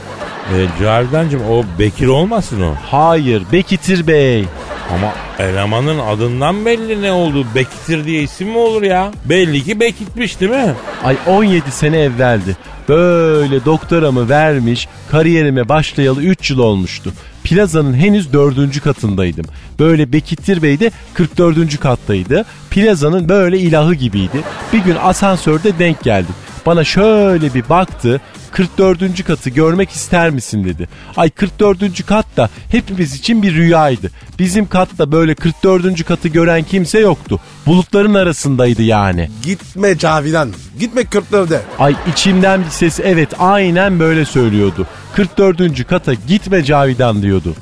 Cavidancığım 0.80 1.42
o 1.50 1.64
Bekir 1.78 2.06
olmasın 2.06 2.60
o. 2.62 2.74
Hayır 2.90 3.42
Bekittir 3.52 4.06
Bey. 4.06 4.44
Ama 4.90 5.12
elemanın 5.38 5.98
adından 5.98 6.64
belli 6.66 7.02
ne 7.02 7.12
oldu. 7.12 7.46
Bekir 7.54 8.04
diye 8.04 8.22
isim 8.22 8.48
mi 8.48 8.58
olur 8.58 8.82
ya? 8.82 9.12
Belli 9.24 9.64
ki 9.64 9.80
Bekitmiş 9.80 10.40
değil 10.40 10.52
mi? 10.52 10.74
Ay 11.04 11.16
17 11.26 11.70
sene 11.70 11.98
evveldi. 11.98 12.56
Böyle 12.88 13.64
doktoramı 13.64 14.28
vermiş, 14.28 14.88
kariyerime 15.10 15.68
başlayalı 15.68 16.22
3 16.22 16.50
yıl 16.50 16.58
olmuştu. 16.58 17.12
Plazanın 17.44 17.94
henüz 17.94 18.32
4. 18.32 18.80
katındaydım. 18.80 19.44
Böyle 19.78 20.12
Bekittir 20.12 20.62
Bey 20.62 20.80
de 20.80 20.90
44. 21.14 21.80
kattaydı. 21.80 22.44
Plazanın 22.70 23.28
böyle 23.28 23.58
ilahı 23.58 23.94
gibiydi. 23.94 24.40
Bir 24.72 24.78
gün 24.78 24.96
asansörde 25.02 25.78
denk 25.78 26.02
geldik. 26.02 26.34
Bana 26.66 26.84
şöyle 26.84 27.54
bir 27.54 27.68
baktı. 27.68 28.20
44. 28.52 29.24
katı 29.24 29.50
görmek 29.50 29.90
ister 29.90 30.30
misin 30.30 30.64
dedi. 30.64 30.88
Ay 31.16 31.30
44. 31.30 32.06
kat 32.06 32.26
da 32.36 32.50
hepimiz 32.70 33.14
için 33.14 33.42
bir 33.42 33.54
rüyaydı. 33.54 34.10
Bizim 34.38 34.66
katta 34.66 35.12
böyle 35.12 35.34
44. 35.34 36.04
katı 36.04 36.28
gören 36.28 36.62
kimse 36.62 36.98
yoktu. 36.98 37.40
Bulutların 37.66 38.14
arasındaydı 38.14 38.82
yani. 38.82 39.30
Gitme 39.42 39.98
Cavidan. 39.98 40.50
Gitme 40.80 41.04
Kürtlerde. 41.04 41.60
Ay 41.78 41.94
içimden 42.12 42.64
bir 42.64 42.70
ses 42.70 43.00
evet 43.00 43.28
aynen 43.38 44.00
böyle 44.00 44.24
söylüyordu. 44.24 44.86
44. 45.16 45.86
kata 45.86 46.14
gitme 46.14 46.64
Cavidan 46.64 47.22
diyordu. 47.22 47.54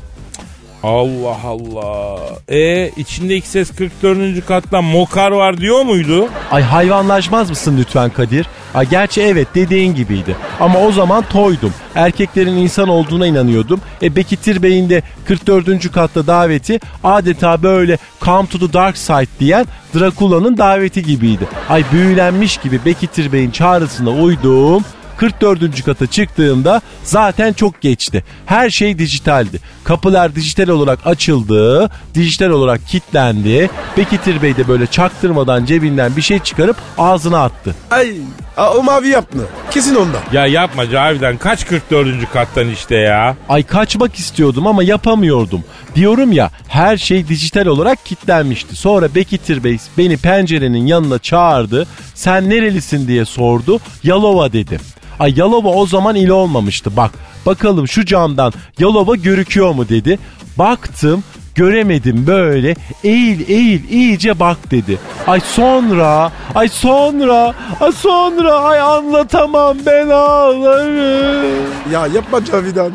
Allah 0.82 1.36
Allah. 1.44 2.18
E 2.48 2.88
içindeki 2.96 3.48
ses 3.48 3.70
44. 3.70 4.46
katta 4.46 4.82
mokar 4.82 5.30
var 5.30 5.58
diyor 5.58 5.82
muydu? 5.82 6.28
Ay 6.50 6.62
hayvanlaşmaz 6.62 7.50
mısın 7.50 7.76
lütfen 7.78 8.10
Kadir? 8.10 8.46
Ay 8.74 8.88
gerçi 8.88 9.22
evet 9.22 9.48
dediğin 9.54 9.94
gibiydi. 9.94 10.36
Ama 10.60 10.78
o 10.78 10.92
zaman 10.92 11.22
toydum. 11.22 11.74
Erkeklerin 11.94 12.56
insan 12.56 12.88
olduğuna 12.88 13.26
inanıyordum. 13.26 13.80
E 14.02 14.16
Bekittir 14.16 14.62
Bey'in 14.62 14.90
de 14.90 15.02
44. 15.24 15.92
katta 15.92 16.26
daveti 16.26 16.80
adeta 17.04 17.62
böyle 17.62 17.98
come 18.20 18.48
to 18.48 18.58
the 18.58 18.72
dark 18.72 18.98
side 18.98 19.26
diyen 19.40 19.66
Drakula'nın 19.94 20.58
daveti 20.58 21.02
gibiydi. 21.02 21.46
Ay 21.68 21.84
büyülenmiş 21.92 22.56
gibi 22.56 22.84
Bekittir 22.84 23.32
Bey'in 23.32 23.50
çağrısına 23.50 24.10
uydum. 24.10 24.84
44. 25.16 25.84
kata 25.84 26.06
çıktığımda 26.06 26.80
zaten 27.04 27.52
çok 27.52 27.80
geçti. 27.80 28.24
Her 28.46 28.70
şey 28.70 28.98
dijitaldi. 28.98 29.60
Kapılar 29.84 30.34
dijital 30.34 30.68
olarak 30.68 31.06
açıldı, 31.06 31.90
dijital 32.14 32.50
olarak 32.50 32.86
kilitlendi. 32.86 33.70
Bekitir 33.96 34.42
Bey 34.42 34.56
de 34.56 34.68
böyle 34.68 34.86
çaktırmadan 34.86 35.64
cebinden 35.64 36.16
bir 36.16 36.22
şey 36.22 36.38
çıkarıp 36.38 36.76
ağzına 36.98 37.42
attı. 37.44 37.74
Ay 37.90 38.14
aa, 38.56 38.74
o 38.74 38.82
mavi 38.82 39.08
yaptı. 39.08 39.38
Kesin 39.70 39.94
ondan. 39.94 40.20
Ya 40.32 40.46
yapma 40.46 40.90
Cavidan 40.90 41.36
kaç 41.36 41.66
44. 41.66 42.32
kattan 42.32 42.68
işte 42.68 42.96
ya. 42.96 43.36
Ay 43.48 43.62
kaçmak 43.62 44.14
istiyordum 44.14 44.66
ama 44.66 44.82
yapamıyordum. 44.82 45.64
Diyorum 45.94 46.32
ya 46.32 46.50
her 46.68 46.96
şey 46.96 47.28
dijital 47.28 47.66
olarak 47.66 48.04
kilitlenmişti. 48.06 48.76
Sonra 48.76 49.14
Bekitir 49.14 49.64
Bey 49.64 49.78
beni 49.98 50.16
pencerenin 50.16 50.86
yanına 50.86 51.18
çağırdı. 51.18 51.86
Sen 52.14 52.50
nerelisin 52.50 53.08
diye 53.08 53.24
sordu. 53.24 53.80
Yalova 54.02 54.52
dedim. 54.52 54.80
Ay 55.18 55.32
Yalova 55.36 55.68
o 55.68 55.86
zaman 55.86 56.16
il 56.16 56.28
olmamıştı 56.28 56.96
bak. 56.96 57.10
Bakalım 57.46 57.88
şu 57.88 58.04
camdan 58.06 58.52
Yalova 58.78 59.16
görüküyor 59.16 59.72
mu 59.72 59.88
dedi. 59.88 60.18
Baktım 60.58 61.24
göremedim 61.54 62.26
böyle 62.26 62.74
eğil 63.04 63.50
eğil 63.50 63.88
iyice 63.90 64.40
bak 64.40 64.56
dedi. 64.70 64.98
Ay 65.26 65.40
sonra 65.40 66.32
ay 66.54 66.68
sonra 66.68 67.54
ay 67.80 67.92
sonra 67.92 68.52
ay 68.52 68.80
anlatamam 68.80 69.76
ben 69.86 70.08
ağlarım. 70.08 71.66
Ya 71.92 72.06
yapma 72.06 72.44
Cavidan. 72.44 72.92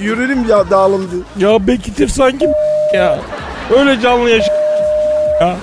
Yüreğim 0.00 0.48
ya 0.48 0.70
dağıldı. 0.70 1.16
Ya 1.38 1.66
Bekitir 1.66 2.08
sanki 2.08 2.48
ya. 2.94 3.18
Öyle 3.78 4.00
canlı 4.00 4.30
yaş 4.30 4.44
ya. 5.40 5.56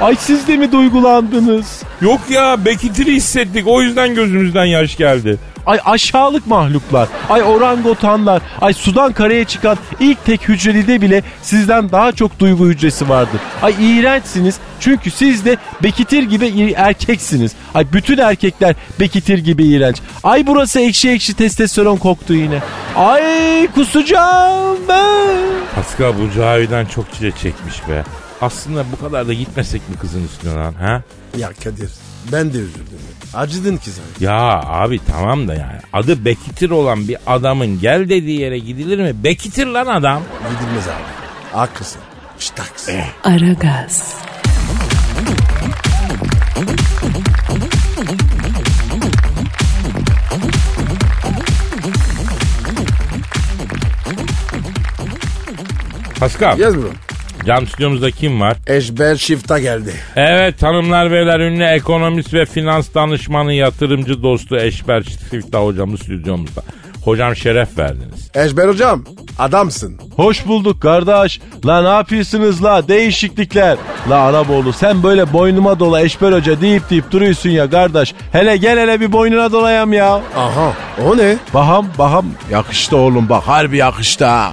Ay 0.00 0.16
siz 0.16 0.48
de 0.48 0.56
mi 0.56 0.72
duygulandınız? 0.72 1.82
Yok 2.00 2.20
ya 2.30 2.64
Bekitir'i 2.64 3.12
hissettik 3.14 3.66
o 3.68 3.82
yüzden 3.82 4.14
gözümüzden 4.14 4.64
yaş 4.64 4.96
geldi. 4.96 5.38
Ay 5.66 5.78
aşağılık 5.84 6.46
mahluklar. 6.46 7.08
Ay 7.30 7.42
orangotanlar. 7.42 8.42
Ay 8.60 8.74
sudan 8.74 9.12
karaya 9.12 9.44
çıkan 9.44 9.78
ilk 10.00 10.24
tek 10.24 10.48
hücrelide 10.48 11.00
bile 11.00 11.22
sizden 11.42 11.90
daha 11.90 12.12
çok 12.12 12.38
duygu 12.38 12.66
hücresi 12.66 13.08
vardır. 13.08 13.40
Ay 13.62 13.74
iğrençsiniz. 13.80 14.56
Çünkü 14.80 15.10
siz 15.10 15.44
de 15.44 15.56
Bekitir 15.82 16.22
gibi 16.22 16.46
i- 16.46 16.72
erkeksiniz. 16.76 17.52
Ay 17.74 17.86
bütün 17.92 18.18
erkekler 18.18 18.74
Bekitir 19.00 19.38
gibi 19.38 19.64
iğrenç. 19.64 19.96
Ay 20.24 20.46
burası 20.46 20.80
ekşi 20.80 21.10
ekşi 21.10 21.34
testosteron 21.34 21.96
koktu 21.96 22.34
yine. 22.34 22.58
Ay 22.96 23.66
kusacağım 23.74 24.78
ben. 24.88 25.36
Pascal 25.74 26.12
bu 26.18 26.34
Cavidan 26.36 26.84
çok 26.86 27.12
çile 27.12 27.30
çekmiş 27.30 27.88
be. 27.88 28.04
Aslında 28.40 28.84
bu 28.92 29.04
kadar 29.06 29.28
da 29.28 29.32
gitmesek 29.32 29.88
mi 29.88 29.96
kızın 29.96 30.24
üstüne 30.24 30.54
lan 30.54 30.72
ha? 30.80 31.02
Ya 31.38 31.48
Kadir 31.64 31.90
ben 32.32 32.52
de 32.52 32.58
üzüldüm. 32.58 32.98
Acıdın 33.34 33.76
ki 33.76 33.90
sen. 33.90 34.26
Ya 34.26 34.62
abi 34.64 35.00
tamam 35.10 35.48
da 35.48 35.54
yani 35.54 35.78
adı 35.92 36.24
Bekitir 36.24 36.70
olan 36.70 37.08
bir 37.08 37.16
adamın 37.26 37.80
gel 37.80 38.08
dediği 38.08 38.40
yere 38.40 38.58
gidilir 38.58 38.98
mi? 38.98 39.24
Bekitir 39.24 39.66
lan 39.66 39.86
adam. 39.86 40.22
Gidilmez 40.38 40.88
abi. 40.88 41.56
Haklısın. 41.56 42.00
Ştaks. 42.38 42.88
Aragaz, 43.24 44.14
Pascal, 56.20 56.58
Yes 56.58 56.74
bro. 56.74 57.11
Cam 57.46 57.66
stüdyomuzda 57.66 58.10
kim 58.10 58.40
var? 58.40 58.56
Eşber 58.66 59.16
Shift'a 59.16 59.58
geldi. 59.58 59.92
Evet 60.16 60.62
hanımlar 60.62 61.10
beyler 61.10 61.40
ünlü 61.40 61.64
ekonomist 61.64 62.34
ve 62.34 62.44
finans 62.44 62.94
danışmanı 62.94 63.52
yatırımcı 63.52 64.22
dostu 64.22 64.56
Eşber 64.56 65.02
Çiftlik'te 65.02 65.58
hocamız 65.58 66.00
stüdyomuzda. 66.00 66.62
Hocam 67.04 67.36
şeref 67.36 67.78
verdiniz. 67.78 68.30
Eşber 68.34 68.68
hocam 68.68 69.04
adamsın. 69.38 70.00
Hoş 70.16 70.46
bulduk 70.46 70.82
kardeş. 70.82 71.40
La 71.66 71.82
ne 71.82 71.88
yapıyorsunuz 71.88 72.64
la 72.64 72.88
değişiklikler. 72.88 73.76
La 74.10 74.20
Araboğlu 74.20 74.72
sen 74.72 75.02
böyle 75.02 75.32
boynuma 75.32 75.78
dola 75.80 76.00
Eşber 76.00 76.32
Hoca 76.32 76.60
deyip 76.60 76.90
deyip 76.90 77.10
duruyorsun 77.10 77.50
ya 77.50 77.70
kardeş. 77.70 78.14
Hele 78.32 78.56
gel 78.56 78.78
hele 78.78 79.00
bir 79.00 79.12
boynuna 79.12 79.52
dolayam 79.52 79.92
ya. 79.92 80.20
Aha 80.36 80.72
o 81.06 81.16
ne? 81.16 81.36
Baham 81.54 81.86
baham 81.98 82.26
yakıştı 82.50 82.96
oğlum 82.96 83.28
bak 83.28 83.42
harbi 83.42 83.76
yakıştı 83.76 84.24
ha. 84.24 84.52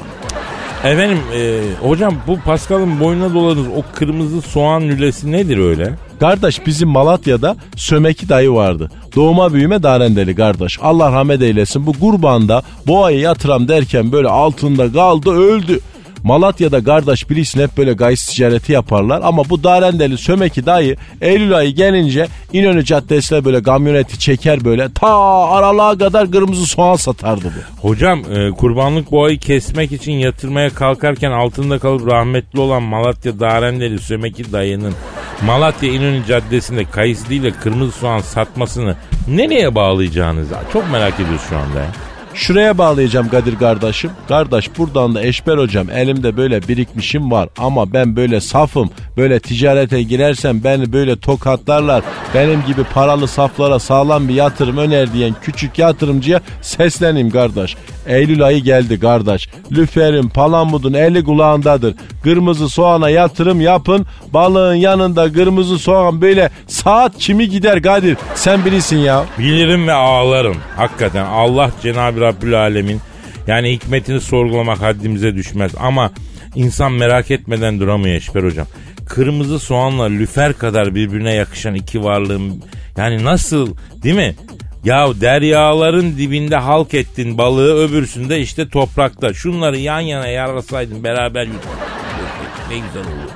Efendim 0.83 1.19
e, 1.33 1.61
hocam 1.81 2.15
bu 2.27 2.39
Pascal'ın 2.39 2.99
boynuna 2.99 3.33
doladığınız 3.33 3.67
o 3.67 3.83
kırmızı 3.95 4.41
soğan 4.41 4.83
lülesi 4.83 5.31
nedir 5.31 5.57
öyle? 5.57 5.95
Kardeş 6.19 6.65
bizim 6.65 6.89
Malatya'da 6.89 7.55
Sömeki 7.75 8.29
dayı 8.29 8.51
vardı. 8.51 8.91
Doğuma 9.15 9.53
büyüme 9.53 9.83
Darendeli 9.83 10.35
kardeş. 10.35 10.79
Allah 10.81 11.11
rahmet 11.11 11.41
eylesin 11.41 11.85
bu 11.85 11.93
kurbanda 11.93 12.61
boğayı 12.87 13.19
yatıram 13.19 13.67
derken 13.67 14.11
böyle 14.11 14.27
altında 14.27 14.91
kaldı 14.91 15.31
öldü. 15.31 15.79
Malatya'da 16.23 16.83
kardeş 16.83 17.29
bilirsin 17.29 17.61
hep 17.61 17.77
böyle 17.77 17.93
gayis 17.93 18.27
ticareti 18.27 18.71
yaparlar 18.71 19.21
ama 19.23 19.49
bu 19.49 19.63
Darendeli 19.63 20.17
Sömeki 20.17 20.65
dayı 20.65 20.95
Eylül 21.21 21.55
ayı 21.55 21.75
gelince 21.75 22.27
İnönü 22.53 22.85
Caddesi'ne 22.85 23.45
böyle 23.45 23.63
kamyoneti 23.63 24.19
çeker 24.19 24.65
böyle 24.65 24.93
ta 24.93 25.07
aralığa 25.49 25.97
kadar 25.97 26.31
kırmızı 26.31 26.65
soğan 26.65 26.95
satardı 26.95 27.45
bu. 27.45 27.89
Hocam 27.89 28.19
e, 28.19 28.51
kurbanlık 28.51 29.11
boğayı 29.11 29.39
kesmek 29.39 29.91
için 29.91 30.11
yatırmaya 30.11 30.69
kalkarken 30.69 31.31
altında 31.31 31.79
kalıp 31.79 32.07
rahmetli 32.07 32.59
olan 32.59 32.83
Malatya 32.83 33.39
Darendeli 33.39 33.99
Sömeki 33.99 34.51
dayının 34.51 34.93
Malatya 35.45 35.89
İnönü 35.89 36.25
Caddesi'nde 36.25 36.85
kayısı 36.85 37.29
değil 37.29 37.43
de 37.43 37.51
kırmızı 37.51 37.91
soğan 37.91 38.19
satmasını 38.19 38.95
nereye 39.27 39.75
bağlayacağınızı 39.75 40.55
çok 40.73 40.91
merak 40.91 41.13
ediyoruz 41.13 41.41
şu 41.49 41.57
anda. 41.57 41.85
Şuraya 42.39 42.77
bağlayacağım 42.77 43.29
Kadir 43.29 43.55
kardeşim. 43.55 44.11
Kardeş 44.27 44.77
buradan 44.77 45.15
da 45.15 45.23
Eşber 45.23 45.57
hocam 45.57 45.89
elimde 45.89 46.37
böyle 46.37 46.67
birikmişim 46.67 47.31
var 47.31 47.49
ama 47.57 47.93
ben 47.93 48.15
böyle 48.15 48.41
safım. 48.41 48.89
Böyle 49.17 49.39
ticarete 49.39 50.03
girersem 50.03 50.63
beni 50.63 50.93
böyle 50.93 51.19
tokatlarlar. 51.19 52.03
Benim 52.33 52.63
gibi 52.67 52.83
paralı 52.83 53.27
saflara 53.27 53.79
sağlam 53.79 54.27
bir 54.27 54.33
yatırım 54.33 54.77
öner 54.77 55.13
diyen 55.13 55.35
küçük 55.41 55.79
yatırımcıya 55.79 56.41
sesleneyim 56.61 57.29
kardeş. 57.29 57.75
Eylül 58.09 58.43
ayı 58.43 58.63
geldi 58.63 58.99
kardeş. 58.99 59.49
Lüferin 59.71 60.29
palamudun 60.29 60.93
eli 60.93 61.23
kulağındadır. 61.23 61.95
Kırmızı 62.23 62.69
soğana 62.69 63.09
yatırım 63.09 63.61
yapın. 63.61 64.05
Balığın 64.33 64.75
yanında 64.75 65.33
kırmızı 65.33 65.79
soğan 65.79 66.21
böyle 66.21 66.49
saat 66.67 67.17
kimi 67.17 67.49
gider 67.49 67.81
Kadir. 67.81 68.17
Sen 68.35 68.65
bilirsin 68.65 68.97
ya. 68.97 69.25
Bilirim 69.39 69.87
ve 69.87 69.93
ağlarım. 69.93 70.57
Hakikaten 70.75 71.25
Allah 71.25 71.71
Cenab-ı 71.83 72.21
Rabbül 72.21 72.59
Alemin 72.59 73.01
yani 73.47 73.71
hikmetini 73.71 74.21
sorgulamak 74.21 74.81
haddimize 74.81 75.35
düşmez 75.35 75.71
ama 75.79 76.11
insan 76.55 76.91
merak 76.91 77.31
etmeden 77.31 77.79
duramıyor 77.79 78.15
Eşber 78.15 78.43
hocam. 78.43 78.67
Kırmızı 79.05 79.59
soğanla 79.59 80.03
lüfer 80.03 80.53
kadar 80.53 80.95
birbirine 80.95 81.33
yakışan 81.33 81.75
iki 81.75 82.03
varlığın 82.03 82.63
yani 82.97 83.23
nasıl 83.23 83.75
değil 84.03 84.15
mi? 84.15 84.35
Ya 84.83 85.21
deryaların 85.21 86.17
dibinde 86.17 86.55
halk 86.55 86.93
ettin 86.93 87.37
balığı 87.37 87.75
öbürsünde 87.77 88.39
işte 88.39 88.69
toprakta. 88.69 89.33
Şunları 89.33 89.77
yan 89.77 89.99
yana 89.99 90.27
yarlasaydın 90.27 91.03
beraber 91.03 91.45
yut. 91.45 91.63
Ne 92.69 92.75
güzel 92.75 93.01
olur. 93.01 93.29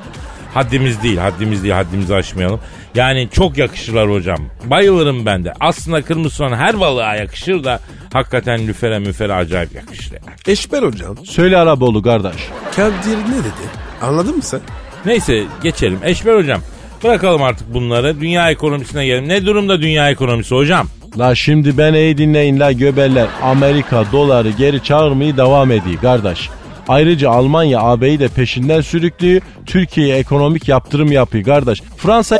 Haddimiz 0.53 1.03
değil, 1.03 1.17
haddimiz 1.17 1.63
değil, 1.63 1.73
haddimizi 1.73 2.15
aşmayalım. 2.15 2.59
Yani 2.95 3.29
çok 3.31 3.57
yakışırlar 3.57 4.11
hocam. 4.11 4.39
Bayılırım 4.65 5.25
ben 5.25 5.45
de. 5.45 5.53
Aslında 5.59 6.01
kırmızı 6.01 6.35
soğan 6.35 6.53
her 6.53 6.79
balığa 6.79 7.15
yakışır 7.15 7.63
da 7.63 7.79
hakikaten 8.13 8.67
lüfere 8.67 8.99
müfere 8.99 9.33
acayip 9.33 9.75
yakışır 9.75 10.11
yani. 10.11 10.23
Eşber 10.47 10.83
hocam. 10.83 11.17
Söyle 11.25 11.57
Araboğlu 11.57 12.01
kardeş. 12.01 12.49
Kadir 12.75 13.17
ne 13.17 13.37
dedi? 13.39 13.69
Anladın 14.01 14.35
mı 14.35 14.43
sen? 14.43 14.59
Neyse 15.05 15.43
geçelim. 15.63 15.99
Eşber 16.03 16.35
hocam 16.35 16.61
bırakalım 17.03 17.43
artık 17.43 17.73
bunları. 17.73 18.21
Dünya 18.21 18.51
ekonomisine 18.51 19.05
gelelim. 19.05 19.27
Ne 19.29 19.45
durumda 19.45 19.81
dünya 19.81 20.09
ekonomisi 20.09 20.55
hocam? 20.55 20.87
La 21.17 21.35
şimdi 21.35 21.77
ben 21.77 21.93
iyi 21.93 22.17
dinleyin 22.17 22.59
la 22.59 22.71
göbeller. 22.71 23.27
Amerika 23.43 24.03
doları 24.11 24.49
geri 24.49 24.83
çağırmayı 24.83 25.37
devam 25.37 25.71
ediyor 25.71 26.01
kardeş. 26.01 26.49
Ayrıca 26.87 27.29
Almanya 27.29 27.81
AB'yi 27.81 28.19
de 28.19 28.27
peşinden 28.27 28.81
sürüklüyor. 28.81 29.41
Türkiye'ye 29.65 30.17
ekonomik 30.17 30.67
yaptırım 30.69 31.11
yapıyor 31.11 31.45
kardeş. 31.45 31.81
Fransa 31.97 32.39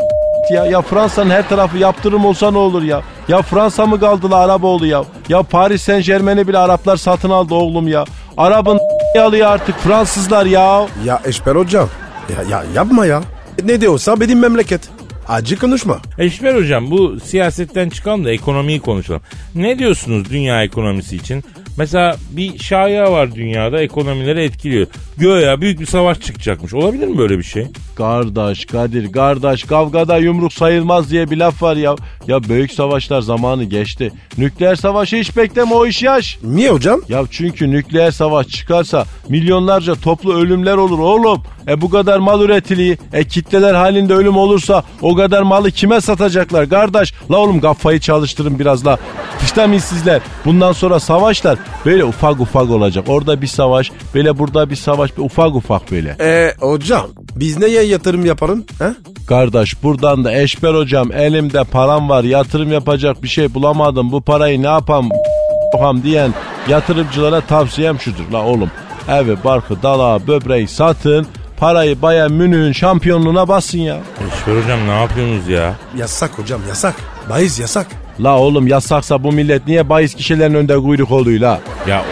ya. 0.50 0.66
Ya 0.66 0.82
Fransa'nın 0.82 1.30
her 1.30 1.48
tarafı 1.48 1.78
yaptırım 1.78 2.24
olsa 2.24 2.50
ne 2.50 2.58
olur 2.58 2.82
ya? 2.82 3.02
Ya 3.28 3.42
Fransa 3.42 3.86
mı 3.86 4.00
kaldı 4.00 4.30
la 4.30 4.36
Araboğlu 4.36 4.86
ya? 4.86 5.04
Ya 5.28 5.42
Paris 5.42 5.82
Saint 5.82 6.06
Germain'i 6.06 6.48
bile 6.48 6.58
Araplar 6.58 6.96
satın 6.96 7.30
aldı 7.30 7.54
oğlum 7.54 7.88
ya. 7.88 8.04
Arap'ın 8.36 8.80
alıyor 9.20 9.50
artık 9.50 9.78
Fransızlar 9.78 10.46
ya. 10.46 10.86
Ya 11.04 11.20
Eşber 11.24 11.56
hocam. 11.56 11.88
Ya, 12.36 12.42
ya 12.58 12.64
yapma 12.74 13.06
ya. 13.06 13.22
Ne 13.64 13.80
diyorsa 13.80 14.20
benim 14.20 14.38
memleket. 14.38 14.93
Acı 15.28 15.58
konuşma. 15.58 15.98
Eşber 16.18 16.54
hocam 16.54 16.90
bu 16.90 17.20
siyasetten 17.20 17.88
çıkalım 17.88 18.24
da 18.24 18.30
ekonomiyi 18.30 18.80
konuşalım. 18.80 19.22
Ne 19.54 19.78
diyorsunuz 19.78 20.30
dünya 20.30 20.62
ekonomisi 20.64 21.16
için? 21.16 21.44
Mesela 21.78 22.16
bir 22.30 22.58
şaya 22.58 23.12
var 23.12 23.34
dünyada 23.34 23.82
ekonomileri 23.82 24.42
etkiliyor. 24.42 24.86
Göya 25.18 25.60
büyük 25.60 25.80
bir 25.80 25.86
savaş 25.86 26.20
çıkacakmış. 26.20 26.74
Olabilir 26.74 27.06
mi 27.06 27.18
böyle 27.18 27.38
bir 27.38 27.42
şey? 27.42 27.66
Kardeş 27.96 28.66
Kadir 28.66 29.12
kardeş 29.12 29.64
kavgada 29.64 30.18
yumruk 30.18 30.52
sayılmaz 30.52 31.10
diye 31.10 31.30
bir 31.30 31.36
laf 31.36 31.62
var 31.62 31.76
ya. 31.76 31.96
Ya 32.26 32.42
büyük 32.42 32.72
savaşlar 32.72 33.20
zamanı 33.20 33.64
geçti. 33.64 34.12
Nükleer 34.38 34.74
savaşı 34.74 35.16
hiç 35.16 35.36
bekleme 35.36 35.74
o 35.74 35.86
iş 35.86 36.02
yaş. 36.02 36.38
Niye 36.42 36.70
hocam? 36.70 37.00
Ya 37.08 37.22
çünkü 37.30 37.70
nükleer 37.70 38.10
savaş 38.10 38.48
çıkarsa 38.48 39.04
milyonlarca 39.28 39.94
toplu 39.94 40.34
ölümler 40.34 40.76
olur 40.76 40.98
oğlum. 40.98 41.42
E 41.68 41.80
bu 41.80 41.90
kadar 41.90 42.18
mal 42.18 42.40
üretiliği, 42.40 42.98
e 43.12 43.24
kitleler 43.24 43.74
halinde 43.74 44.14
ölüm 44.14 44.36
olursa 44.36 44.82
o 45.02 45.14
kadar 45.14 45.42
malı 45.42 45.70
kime 45.70 46.00
satacaklar 46.00 46.68
kardeş? 46.68 47.14
La 47.30 47.36
oğlum 47.36 47.60
kafayı 47.60 48.00
çalıştırın 48.00 48.58
biraz 48.58 48.86
la. 48.86 48.98
Vitaminsizler. 49.44 50.20
Bundan 50.44 50.72
sonra 50.72 51.00
savaşlar 51.00 51.58
böyle 51.84 52.04
ufak 52.04 52.40
ufak 52.40 52.70
olacak. 52.70 53.04
Orada 53.08 53.42
bir 53.42 53.46
savaş, 53.46 53.92
böyle 54.14 54.38
burada 54.38 54.70
bir 54.70 54.76
savaş, 54.76 55.16
bir 55.16 55.22
ufak 55.22 55.54
ufak 55.54 55.90
böyle. 55.90 56.16
E 56.20 56.54
hocam 56.60 57.06
biz 57.36 57.58
neye 57.58 57.82
yatırım 57.82 58.24
yaparım? 58.24 58.64
He? 58.78 58.88
Kardeş 59.26 59.82
buradan 59.82 60.24
da 60.24 60.34
Eşber 60.34 60.74
hocam 60.74 61.12
elimde 61.12 61.64
param 61.64 62.08
var 62.08 62.24
yatırım 62.24 62.72
yapacak 62.72 63.22
bir 63.22 63.28
şey 63.28 63.54
bulamadım 63.54 64.12
bu 64.12 64.20
parayı 64.20 64.62
ne 64.62 64.66
yapam 64.66 65.08
yapam 65.74 66.02
diyen 66.02 66.34
yatırımcılara 66.68 67.40
tavsiyem 67.40 68.00
şudur 68.00 68.32
la 68.32 68.46
oğlum. 68.46 68.70
Evi 69.08 69.36
barkı 69.44 69.82
dala 69.82 70.26
böbreği 70.26 70.68
satın 70.68 71.26
parayı 71.56 72.02
Bayern 72.02 72.32
Münih'in 72.32 72.72
şampiyonluğuna 72.72 73.48
basın 73.48 73.78
ya. 73.78 73.98
Eşber 74.16 74.62
hocam 74.62 74.86
ne 74.88 75.00
yapıyorsunuz 75.00 75.48
ya? 75.48 75.74
Yasak 75.96 76.38
hocam 76.38 76.60
yasak. 76.68 76.94
Bahis 77.30 77.60
yasak. 77.60 77.86
La 78.20 78.38
oğlum 78.38 78.66
yasaksa 78.66 79.24
bu 79.24 79.32
millet 79.32 79.66
niye 79.66 79.88
bahis 79.88 80.14
kişilerin 80.14 80.54
önünde 80.54 80.76
kuyruk 80.78 81.10
oluyor 81.10 81.40
la? 81.40 81.60
Ya 81.88 82.02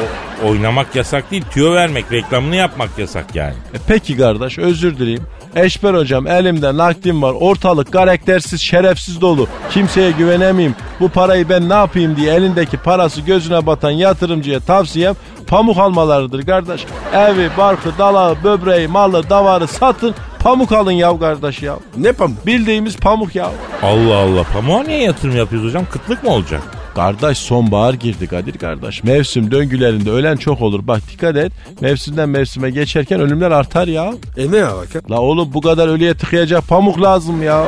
o, 0.44 0.48
oynamak 0.48 0.96
yasak 0.96 1.30
değil, 1.30 1.44
tüyo 1.50 1.74
vermek, 1.74 2.12
reklamını 2.12 2.56
yapmak 2.56 2.98
yasak 2.98 3.34
yani. 3.34 3.54
E 3.74 3.78
peki 3.88 4.16
kardeş 4.16 4.58
özür 4.58 4.98
dileyim. 4.98 5.22
Eşber 5.56 5.94
hocam 5.94 6.26
elimde 6.26 6.76
nakdim 6.76 7.22
var. 7.22 7.34
Ortalık 7.40 7.92
karaktersiz 7.92 8.60
şerefsiz 8.60 9.20
dolu. 9.20 9.48
Kimseye 9.70 10.10
güvenemeyim. 10.10 10.74
Bu 11.00 11.08
parayı 11.08 11.48
ben 11.48 11.68
ne 11.68 11.74
yapayım 11.74 12.16
diye 12.16 12.34
elindeki 12.34 12.76
parası 12.76 13.20
gözüne 13.20 13.66
batan 13.66 13.90
yatırımcıya 13.90 14.60
tavsiyem 14.60 15.14
pamuk 15.52 15.78
almalarıdır 15.78 16.46
kardeş. 16.46 16.84
Evi, 17.14 17.50
barkı, 17.58 17.98
dalağı, 17.98 18.36
böbreği, 18.44 18.88
malı, 18.88 19.30
davarı 19.30 19.66
satın 19.66 20.14
pamuk 20.38 20.72
alın 20.72 20.92
yav 20.92 21.20
kardeş 21.20 21.62
ya. 21.62 21.76
Ne 21.96 22.12
pamuk? 22.12 22.46
Bildiğimiz 22.46 22.96
pamuk 22.96 23.36
ya. 23.36 23.50
Allah 23.82 24.16
Allah. 24.16 24.42
Pamuğa 24.52 24.82
niye 24.82 25.02
yatırım 25.02 25.36
yapıyoruz 25.36 25.68
hocam? 25.68 25.84
Kıtlık 25.92 26.24
mı 26.24 26.30
olacak? 26.30 26.62
Kardeş 26.94 27.38
sonbahar 27.38 27.94
girdi 27.94 28.26
Kadir 28.26 28.58
kardeş. 28.58 29.04
Mevsim 29.04 29.50
döngülerinde 29.50 30.10
ölen 30.10 30.36
çok 30.36 30.62
olur. 30.62 30.86
Bak 30.86 31.00
dikkat 31.12 31.36
et. 31.36 31.52
Mevsimden 31.80 32.28
mevsime 32.28 32.70
geçerken 32.70 33.20
ölümler 33.20 33.50
artar 33.50 33.88
ya. 33.88 34.12
E 34.36 34.52
ne 34.52 34.64
alaka? 34.64 35.00
La 35.10 35.20
oğlum 35.20 35.54
bu 35.54 35.60
kadar 35.60 35.88
ölüye 35.88 36.14
tıkayacak 36.14 36.68
pamuk 36.68 37.02
lazım 37.02 37.42
ya. 37.42 37.64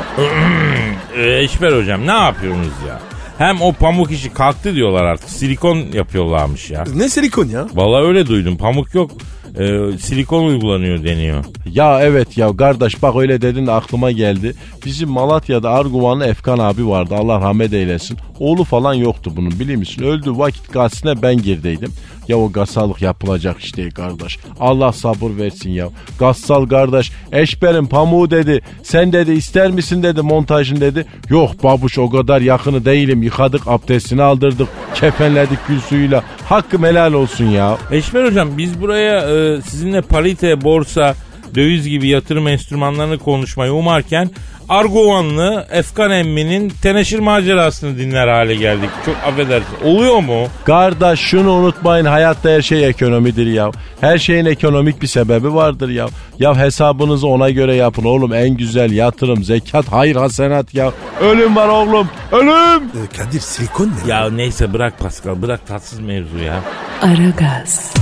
Ee, 1.17 1.23
Eşber 1.43 1.81
hocam 1.81 2.07
ne 2.07 2.13
yapıyorsunuz 2.13 2.73
ya? 2.89 3.14
Hem 3.39 3.63
o 3.63 3.73
pamuk 3.73 4.11
işi 4.11 4.33
kalktı 4.33 4.75
diyorlar 4.75 5.05
artık. 5.05 5.31
Silikon 5.31 5.79
yapıyorlarmış 5.93 6.71
ya. 6.71 6.85
Ne 6.97 7.09
silikon 7.09 7.49
ya? 7.49 7.67
Vallahi 7.75 8.05
öyle 8.07 8.27
duydum. 8.27 8.57
Pamuk 8.57 8.95
yok. 8.95 9.11
Ee, 9.59 9.79
silikon 10.01 10.45
uygulanıyor 10.45 11.05
deniyor. 11.05 11.45
Ya 11.73 12.01
evet 12.03 12.39
ya 12.39 12.57
kardeş 12.57 13.03
bak 13.03 13.17
öyle 13.17 13.43
dedin 13.43 13.67
de 13.67 13.73
aklıma 13.73 14.11
geldi. 14.11 14.55
Bizim 14.87 15.09
Malatya'da 15.09 15.71
Arguvanlı 15.71 16.27
Efkan 16.27 16.59
abi 16.59 16.89
vardı 16.89 17.15
Allah 17.19 17.41
rahmet 17.41 17.73
eylesin. 17.73 18.19
Oğlu 18.39 18.65
falan 18.65 18.95
yoktu 18.95 19.33
bunun 19.37 19.51
biliyor 19.51 19.79
musun? 19.79 20.03
Öldü 20.03 20.31
vakit 20.31 20.73
gazetesine 20.73 21.23
ben 21.23 21.43
girdeydim. 21.43 21.93
Ya 22.29 22.39
o 22.39 22.53
gasallık 22.53 23.03
yapılacak 23.03 23.57
işte 23.61 23.89
kardeş. 23.91 24.39
Allah 24.61 24.93
sabır 24.93 25.37
versin 25.37 25.71
ya. 25.71 25.89
Gassal 26.19 26.67
kardeş 26.67 27.13
eşberin 27.33 27.87
pamuğu 27.87 28.31
dedi. 28.31 28.61
Sen 28.83 29.13
dedi 29.13 29.33
ister 29.33 29.71
misin 29.71 30.03
dedi 30.03 30.23
montajın 30.23 30.81
dedi. 30.81 31.07
Yok 31.29 31.63
babuş 31.63 31.99
o 31.99 32.11
kadar 32.11 32.41
yakını 32.41 32.85
değilim. 32.85 33.23
Yıkadık 33.23 33.69
abdestini 33.69 34.23
aldırdık. 34.23 34.69
Kefenledik 34.95 35.59
gül 35.69 35.81
suyuyla. 35.81 36.25
Hakkım 36.49 36.83
helal 36.85 37.13
olsun 37.13 37.45
ya. 37.45 37.79
Eşber 37.91 38.25
hocam 38.25 38.59
biz 38.59 38.81
buraya 38.81 39.21
e, 39.21 39.63
sizinle 39.63 40.01
parite, 40.01 40.65
borsa, 40.65 41.15
döviz 41.55 41.89
gibi 41.89 42.09
yatırım 42.09 42.49
enstrümanlarını 42.49 43.19
konuşmayı 43.19 43.73
umarken 43.73 44.31
Arguvanlı 44.69 45.67
Efkan 45.71 46.11
Emmi'nin 46.11 46.69
teneşir 46.69 47.19
macerasını 47.19 47.99
dinler 47.99 48.29
hale 48.29 48.55
geldik. 48.55 48.91
Çok 49.07 49.17
affedersin. 49.27 49.75
Oluyor 49.85 50.21
mu? 50.21 50.47
Kardeş 50.65 51.21
şunu 51.21 51.53
unutmayın 51.53 52.05
hayatta 52.05 52.51
her 52.51 52.63
şey 52.63 52.89
ekonomidir 52.89 53.47
ya. 53.47 53.71
Her 54.01 54.19
şeyin 54.19 54.45
ekonomik 54.47 55.03
bir 55.03 55.07
sebebi 55.07 55.55
vardır 55.55 55.89
ya. 55.89 56.07
Ya 56.39 56.57
hesabınızı 56.57 57.27
ona 57.27 57.51
göre 57.51 57.75
yapın 57.75 58.05
oğlum 58.05 58.33
en 58.35 58.51
güzel 58.57 58.93
yatırım, 58.93 59.45
zekat, 59.45 59.93
hayır 59.93 60.17
hasenat 60.17 60.75
ya. 60.75 60.93
Ölüm 61.21 61.57
var 61.57 61.69
oğlum 61.69 62.09
ölüm. 62.33 62.83
E, 62.83 63.17
Kadir 63.17 63.41
silikon 63.41 63.93
ne? 64.05 64.11
Ya 64.11 64.31
neyse 64.31 64.73
bırak 64.73 64.99
Pascal 64.99 65.43
bırak 65.43 65.67
tatsız 65.67 66.01
mevzu 66.01 66.39
ya. 66.39 66.61
Aragaz, 67.03 67.95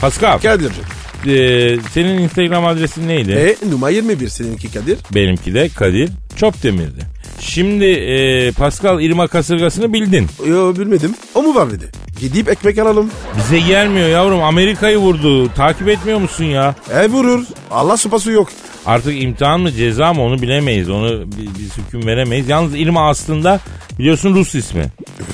Pascal 0.00 0.38
Kadir'cim. 0.38 0.84
e, 1.26 1.76
senin 1.92 2.18
Instagram 2.18 2.66
adresin 2.66 3.08
neydi? 3.08 3.32
E 3.32 3.70
numara 3.70 3.90
21 3.90 4.28
seninki 4.28 4.72
Kadir. 4.72 4.98
Benimki 5.14 5.54
de 5.54 5.68
Kadir 5.68 6.10
Çopdemir'di. 6.36 7.00
Şimdi 7.40 7.84
e, 7.84 8.50
Pascal 8.52 9.00
irma 9.02 9.28
kasırgasını 9.28 9.92
bildin. 9.92 10.26
Yo 10.46 10.74
bilmedim. 10.76 11.14
O 11.34 11.42
mu 11.42 11.54
var 11.54 11.70
dedi. 11.70 11.84
Gidip 12.20 12.48
ekmek 12.48 12.78
alalım. 12.78 13.10
Bize 13.36 13.58
gelmiyor 13.60 14.08
yavrum 14.08 14.42
Amerika'yı 14.42 14.96
vurdu. 14.98 15.54
Takip 15.54 15.88
etmiyor 15.88 16.18
musun 16.18 16.44
ya? 16.44 16.74
E 16.94 17.08
vurur. 17.08 17.44
Allah 17.70 17.96
supası 17.96 18.30
yok. 18.30 18.48
Artık 18.86 19.22
imtihan 19.22 19.60
mı 19.60 19.72
ceza 19.72 20.12
mı 20.14 20.22
onu 20.22 20.42
bilemeyiz. 20.42 20.90
Onu 20.90 21.22
bi- 21.22 21.48
biz 21.58 21.78
hüküm 21.78 22.06
veremeyiz. 22.06 22.48
Yalnız 22.48 22.74
irma 22.74 23.08
aslında 23.08 23.60
biliyorsun 23.98 24.34
Rus 24.34 24.54
ismi. 24.54 24.84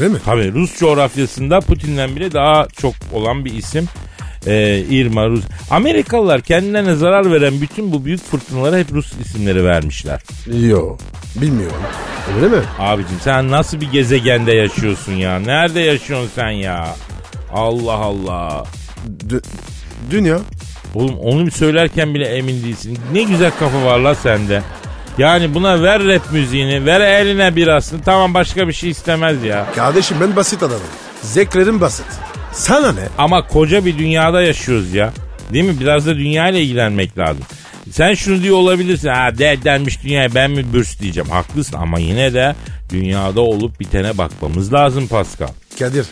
Öyle 0.01 0.12
mi? 0.12 0.18
Tabii 0.25 0.53
Rus 0.53 0.79
coğrafyasında 0.79 1.61
Putin'den 1.61 2.16
bile 2.16 2.33
daha 2.33 2.66
çok 2.81 2.94
olan 3.12 3.44
bir 3.44 3.53
isim. 3.55 3.87
Ee, 4.46 4.78
Irma 4.90 5.28
Rus. 5.28 5.44
Amerikalılar 5.70 6.40
kendilerine 6.40 6.94
zarar 6.94 7.33
veren 7.33 7.61
bütün 7.61 7.92
bu 7.92 8.05
büyük 8.05 8.24
fırtınalara 8.24 8.78
hep 8.78 8.92
Rus 8.92 9.12
isimleri 9.24 9.64
vermişler. 9.64 10.20
Yo. 10.68 10.96
Bilmiyorum. 11.37 11.76
Öyle 12.37 12.48
mi? 12.48 12.62
Abicim 12.78 13.16
sen 13.24 13.50
nasıl 13.50 13.81
bir 13.81 13.90
gezegende 13.90 14.52
yaşıyorsun 14.52 15.12
ya? 15.12 15.38
Nerede 15.38 15.81
yaşıyorsun 15.81 16.31
sen 16.35 16.50
ya? 16.50 16.94
Allah 17.55 17.92
Allah. 17.94 18.64
Dü- 19.28 19.44
dünya. 20.11 20.38
Oğlum 20.94 21.18
onu 21.18 21.46
bir 21.46 21.50
söylerken 21.50 22.14
bile 22.14 22.24
emin 22.26 22.64
değilsin. 22.64 22.98
Ne 23.12 23.22
güzel 23.22 23.50
kafa 23.59 23.85
var 23.85 23.98
la 23.98 24.14
sende. 24.14 24.62
Yani 25.18 25.55
buna 25.55 25.83
ver 25.83 26.05
rap 26.05 26.33
müziğini, 26.33 26.87
ver 26.87 27.00
eline 27.00 27.57
birasını. 27.57 28.02
Tamam 28.02 28.35
başka 28.35 28.68
bir 28.68 28.72
şey 28.72 28.90
istemez 28.90 29.44
ya. 29.44 29.66
Kardeşim 29.76 30.16
ben 30.20 30.37
basit 30.37 30.62
adamım. 30.62 30.83
Zeklerim 31.22 31.81
basit. 31.81 32.07
Sana 32.52 32.92
ne? 32.92 33.08
Ama 33.18 33.46
koca 33.46 33.84
bir 33.84 33.98
dünyada 33.98 34.42
yaşıyoruz 34.42 34.94
ya. 34.94 35.12
Değil 35.52 35.64
mi? 35.64 35.80
Biraz 35.80 36.06
da 36.06 36.16
dünyayla 36.16 36.60
ilgilenmek 36.60 37.18
lazım. 37.18 37.42
Sen 37.90 38.14
şunu 38.14 38.42
diyor 38.42 38.56
olabilirsin. 38.56 39.08
Ha 39.08 39.38
de 39.38 39.58
denmiş 39.64 40.02
dünyaya 40.02 40.34
ben 40.34 40.50
mi 40.50 40.72
bürs 40.72 41.00
diyeceğim. 41.00 41.30
Haklısın 41.30 41.76
ama 41.76 41.98
yine 41.98 42.34
de 42.34 42.54
dünyada 42.90 43.40
olup 43.40 43.80
bitene 43.80 44.18
bakmamız 44.18 44.72
lazım 44.72 45.06
Pascal. 45.08 45.48
Kadir. 45.78 46.06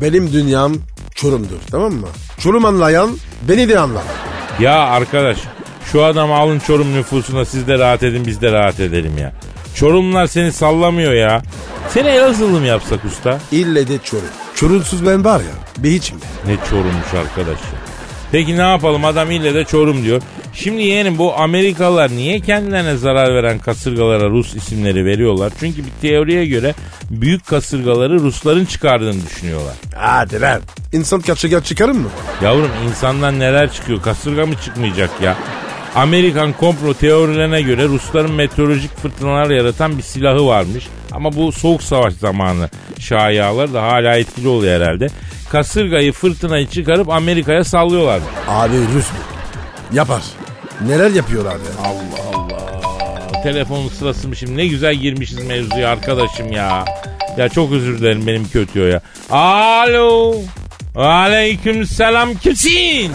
Benim 0.00 0.32
dünyam 0.32 0.76
Çorum'dur 1.14 1.58
tamam 1.70 1.92
mı? 1.92 2.08
Çorum 2.38 2.64
anlayan 2.64 3.10
beni 3.48 3.68
de 3.68 3.78
anlar. 3.78 4.02
Ya 4.60 4.78
arkadaş 4.78 5.38
şu 5.92 6.04
adamı 6.04 6.34
alın 6.34 6.58
Çorum 6.58 6.94
nüfusuna 6.96 7.44
siz 7.44 7.68
de 7.68 7.78
rahat 7.78 8.02
edin 8.02 8.26
biz 8.26 8.40
de 8.42 8.52
rahat 8.52 8.80
edelim 8.80 9.18
ya. 9.18 9.32
Çorumlular 9.74 10.26
seni 10.26 10.52
sallamıyor 10.52 11.12
ya. 11.12 11.42
Seni 11.88 12.08
Elazığlı 12.08 12.60
mı 12.60 12.66
yapsak 12.66 13.04
usta? 13.04 13.38
İlle 13.52 13.88
de 13.88 13.98
Çorum. 14.04 14.24
Çorumsuz 14.54 15.06
ben 15.06 15.24
var 15.24 15.40
ya 15.40 15.82
bir 15.82 15.90
hiçim. 15.90 16.16
Ne 16.46 16.56
Çorummuş 16.70 17.14
arkadaş 17.20 17.58
ya. 17.60 17.78
Peki 18.32 18.56
ne 18.56 18.62
yapalım 18.62 19.04
adam 19.04 19.30
ille 19.30 19.54
de 19.54 19.64
Çorum 19.64 20.04
diyor. 20.04 20.22
Şimdi 20.54 20.82
yeğenim 20.82 21.18
bu 21.18 21.34
Amerikalılar 21.36 22.10
niye 22.10 22.40
kendilerine 22.40 22.96
zarar 22.96 23.34
veren 23.34 23.58
kasırgalara 23.58 24.30
Rus 24.30 24.54
isimleri 24.56 25.04
veriyorlar? 25.04 25.52
Çünkü 25.60 25.78
bir 25.78 26.08
teoriye 26.08 26.46
göre 26.46 26.74
büyük 27.10 27.46
kasırgaları 27.46 28.14
Rusların 28.20 28.64
çıkardığını 28.64 29.26
düşünüyorlar. 29.26 29.74
Hadi 29.96 30.40
lan. 30.40 30.60
İnsan 30.92 31.20
kaçırgan 31.20 31.60
çıkarır 31.60 31.92
mı? 31.92 32.08
Yavrum 32.42 32.70
insandan 32.88 33.38
neler 33.38 33.72
çıkıyor? 33.72 34.02
Kasırga 34.02 34.46
mı 34.46 34.54
çıkmayacak 34.64 35.10
ya? 35.22 35.36
Amerikan 35.94 36.52
komplo 36.52 36.94
teorilerine 36.94 37.62
göre 37.62 37.84
Rusların 37.84 38.32
meteorolojik 38.32 38.96
fırtınalar 38.96 39.50
yaratan 39.50 39.98
bir 39.98 40.02
silahı 40.02 40.46
varmış. 40.46 40.86
Ama 41.12 41.32
bu 41.32 41.52
soğuk 41.52 41.82
savaş 41.82 42.14
zamanı 42.14 42.68
şayialar 42.98 43.74
da 43.74 43.82
hala 43.82 44.16
etkili 44.16 44.48
oluyor 44.48 44.80
herhalde. 44.80 45.06
Kasırgayı 45.50 46.12
fırtınayı 46.12 46.66
çıkarıp 46.66 47.08
Amerika'ya 47.10 47.64
sallıyorlar. 47.64 48.20
Abi 48.48 48.74
Rus 48.94 49.06
bu. 49.10 49.96
Yapar. 49.96 50.22
Neler 50.86 51.10
yapıyorlar 51.10 51.52
ya? 51.52 51.84
Allah 51.84 52.38
Allah. 52.38 53.42
Telefonun 53.42 53.88
sırası 53.88 54.28
mı 54.28 54.36
şimdi? 54.36 54.56
Ne 54.56 54.66
güzel 54.66 54.94
girmişiz 54.94 55.44
mevzuya 55.46 55.88
arkadaşım 55.90 56.52
ya. 56.52 56.84
Ya 57.36 57.48
çok 57.48 57.72
özür 57.72 57.98
dilerim 57.98 58.26
benim 58.26 58.48
kötü 58.48 58.78
ya. 58.78 59.00
Alo. 59.30 60.34
Aleyküm 60.96 61.86
selam 61.86 62.34
kimsin? 62.34 63.12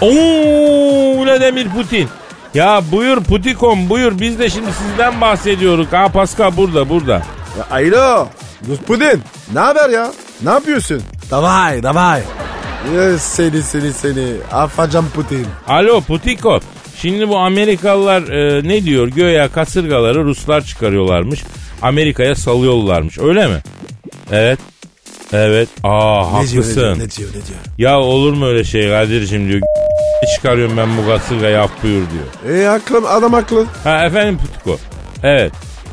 Oo 0.00 1.24
Vladimir 1.24 1.68
Putin. 1.68 2.08
Ya 2.54 2.82
buyur 2.92 3.24
Putikom 3.24 3.88
buyur 3.90 4.20
biz 4.20 4.38
de 4.38 4.50
şimdi 4.50 4.72
sizden 4.72 5.20
bahsediyoruz. 5.20 5.86
Ha 5.90 6.08
Pascal 6.08 6.56
burada 6.56 6.88
burada. 6.88 7.22
ya 7.58 7.66
alo. 7.70 8.28
Rus 8.68 8.78
Putin. 8.78 9.22
Ne 9.52 9.60
haber 9.60 9.90
ya? 9.90 10.12
Ne 10.42 10.50
yapıyorsun? 10.50 11.02
Davay 11.30 11.82
davay. 11.82 12.22
Ya 12.96 13.18
seni 13.18 13.62
seni 13.62 13.92
seni. 13.92 14.26
Afacan 14.52 15.04
Putin. 15.14 15.46
Alo 15.68 16.00
Putiko. 16.00 16.60
Şimdi 16.96 17.28
bu 17.28 17.36
Amerikalılar 17.38 18.22
e, 18.22 18.68
ne 18.68 18.84
diyor? 18.84 19.08
Göya 19.08 19.52
kasırgaları 19.52 20.24
Ruslar 20.24 20.60
çıkarıyorlarmış. 20.60 21.42
Amerika'ya 21.82 22.34
salıyorlarmış. 22.34 23.18
Öyle 23.18 23.46
mi? 23.46 23.62
Evet. 24.32 24.58
Evet. 25.32 25.68
Aa 25.84 26.40
Ne 26.42 26.48
diyor, 26.48 26.64
ne 26.64 26.74
diyor, 26.74 26.86
haklısın. 26.86 27.04
ne 27.04 27.10
diyor, 27.10 27.28
ne 27.30 27.32
diyor? 27.32 27.58
Ya 27.78 28.00
olur 28.00 28.32
mu 28.32 28.46
öyle 28.46 28.64
şey 28.64 28.88
Kadir'cim 28.88 29.48
diyor. 29.48 29.60
çıkarıyorum 30.36 30.76
ben 30.76 30.88
bu 30.96 31.06
kasırgayı 31.06 31.54
yap 31.54 31.70
buyur 31.82 32.02
diyor. 32.10 32.56
E 32.58 32.66
haklı 32.66 33.10
adam 33.10 33.32
haklı. 33.32 33.66
Ha 33.84 34.04
efendim 34.06 34.38
Putiko. 34.38 34.78
Evet. 35.22 35.52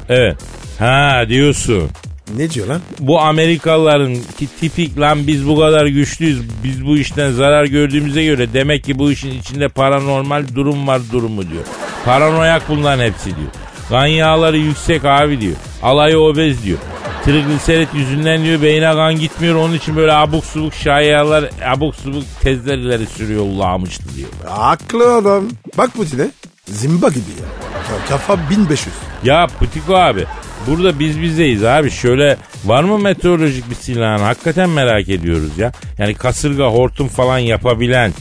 Evet. 0.09 0.37
Ha 0.79 1.23
diyorsun. 1.29 1.89
Ne 2.37 2.49
diyor 2.49 2.67
lan? 2.67 2.81
Bu 2.99 3.19
Amerikalıların 3.21 4.15
ki 4.15 4.47
tipik 4.59 4.99
lan 4.99 5.27
biz 5.27 5.47
bu 5.47 5.59
kadar 5.59 5.85
güçlüyüz. 5.85 6.39
Biz 6.63 6.85
bu 6.85 6.97
işten 6.97 7.31
zarar 7.31 7.65
gördüğümüze 7.65 8.23
göre 8.25 8.53
demek 8.53 8.83
ki 8.83 8.99
bu 8.99 9.11
işin 9.11 9.39
içinde 9.39 9.67
paranormal 9.67 10.43
durum 10.55 10.87
var 10.87 11.01
durumu 11.11 11.41
diyor. 11.51 11.63
Paranoyak 12.05 12.61
bunların 12.69 13.03
hepsi 13.03 13.25
diyor. 13.25 13.47
Kan 13.89 14.05
yağları 14.05 14.57
yüksek 14.57 15.05
abi 15.05 15.41
diyor. 15.41 15.55
Alayı 15.83 16.19
obez 16.19 16.63
diyor. 16.65 16.77
Trigliserit 17.25 17.89
yüzünden 17.93 18.43
diyor 18.43 18.61
beyine 18.61 18.93
kan 18.93 19.15
gitmiyor. 19.19 19.55
Onun 19.55 19.73
için 19.73 19.95
böyle 19.95 20.13
abuk 20.13 20.45
subuk 20.45 20.73
şayalar, 20.73 21.49
abuk 21.65 21.95
subuk 21.95 22.23
tezler 22.41 22.77
ileri 22.77 23.05
sürüyor 23.05 23.43
ulağmıştı 23.43 24.03
diyor. 24.15 24.29
Haklı 24.47 25.15
adam. 25.15 25.43
Bak 25.77 25.93
Putin'e. 25.93 26.27
Zimba 26.65 27.09
gibi 27.09 27.19
ya. 27.41 27.47
Ka- 27.89 28.09
Kafa 28.09 28.49
1500. 28.49 28.95
Ya 29.23 29.47
Putiko 29.59 29.95
abi 29.95 30.25
burada 30.67 30.99
biz 30.99 31.21
bizeyiz 31.21 31.63
abi. 31.63 31.91
Şöyle 31.91 32.37
var 32.65 32.83
mı 32.83 32.99
meteorolojik 32.99 33.69
bir 33.69 33.75
silahın? 33.75 34.23
Hakikaten 34.23 34.69
merak 34.69 35.09
ediyoruz 35.09 35.57
ya. 35.57 35.71
Yani 35.97 36.13
kasırga, 36.13 36.65
hortum 36.65 37.07
falan 37.07 37.37
yapabilen. 37.37 38.13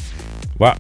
Va 0.61 0.75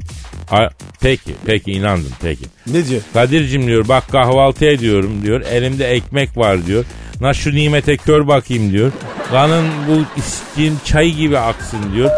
A- 0.50 0.68
peki, 1.00 1.34
peki 1.46 1.72
inandım 1.72 2.12
peki. 2.22 2.44
Ne 2.66 2.86
diyor? 2.86 3.00
Kadir'cim 3.12 3.66
diyor 3.66 3.88
bak 3.88 4.08
kahvaltı 4.12 4.64
ediyorum 4.64 5.22
diyor. 5.22 5.40
Elimde 5.40 5.86
ekmek 5.90 6.36
var 6.36 6.66
diyor. 6.66 6.84
Na 7.20 7.34
şu 7.34 7.54
nimete 7.54 7.96
kör 7.96 8.26
bakayım 8.28 8.72
diyor. 8.72 8.92
Kanın 9.30 9.64
bu 9.88 10.20
iskin 10.20 10.78
çay 10.84 11.10
gibi 11.10 11.38
aksın 11.38 11.78
diyor. 11.94 12.10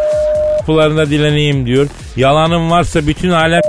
Kapılarında 0.59 1.11
dileneyim 1.11 1.67
diyor. 1.67 1.87
Yalanım 2.17 2.71
varsa 2.71 3.07
bütün 3.07 3.31
alem 3.31 3.61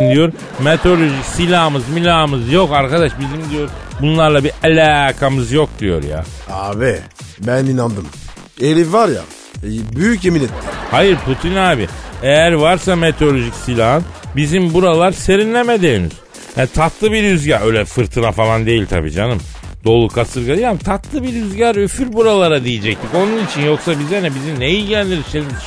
diyor. 0.00 0.32
Meteorolojik 0.62 1.24
silahımız 1.24 1.88
milahımız 1.88 2.52
yok 2.52 2.72
arkadaş 2.72 3.12
bizim 3.20 3.50
diyor. 3.50 3.68
Bunlarla 4.00 4.44
bir 4.44 4.52
alakamız 4.64 5.52
yok 5.52 5.68
diyor 5.80 6.02
ya. 6.02 6.24
Abi 6.52 6.96
ben 7.40 7.64
inandım. 7.64 8.08
Elif 8.60 8.92
var 8.92 9.08
ya 9.08 9.20
e, 9.62 9.96
büyük 9.96 10.24
yemin 10.24 10.40
etti. 10.40 10.52
Hayır 10.90 11.16
Putin 11.16 11.56
abi 11.56 11.88
eğer 12.22 12.52
varsa 12.52 12.96
meteorolojik 12.96 13.54
silahın 13.54 14.04
bizim 14.36 14.74
buralar 14.74 15.12
serinlemedi 15.12 15.94
henüz. 15.96 16.12
Yani 16.56 16.68
tatlı 16.68 17.12
bir 17.12 17.22
rüzgar 17.22 17.66
öyle 17.66 17.84
fırtına 17.84 18.32
falan 18.32 18.66
değil 18.66 18.86
tabii 18.90 19.10
canım. 19.12 19.38
Dolu 19.84 20.08
kasırga 20.08 20.68
ama 20.68 20.78
tatlı 20.78 21.22
bir 21.22 21.32
rüzgar 21.32 21.76
üfür 21.76 22.12
buralara 22.12 22.64
diyecektik. 22.64 23.10
Onun 23.14 23.46
için 23.46 23.60
yoksa 23.66 23.98
bize 23.98 24.22
ne 24.22 24.34
bizi 24.34 24.60
ne 24.60 24.70
ilgilendirir? 24.70 25.22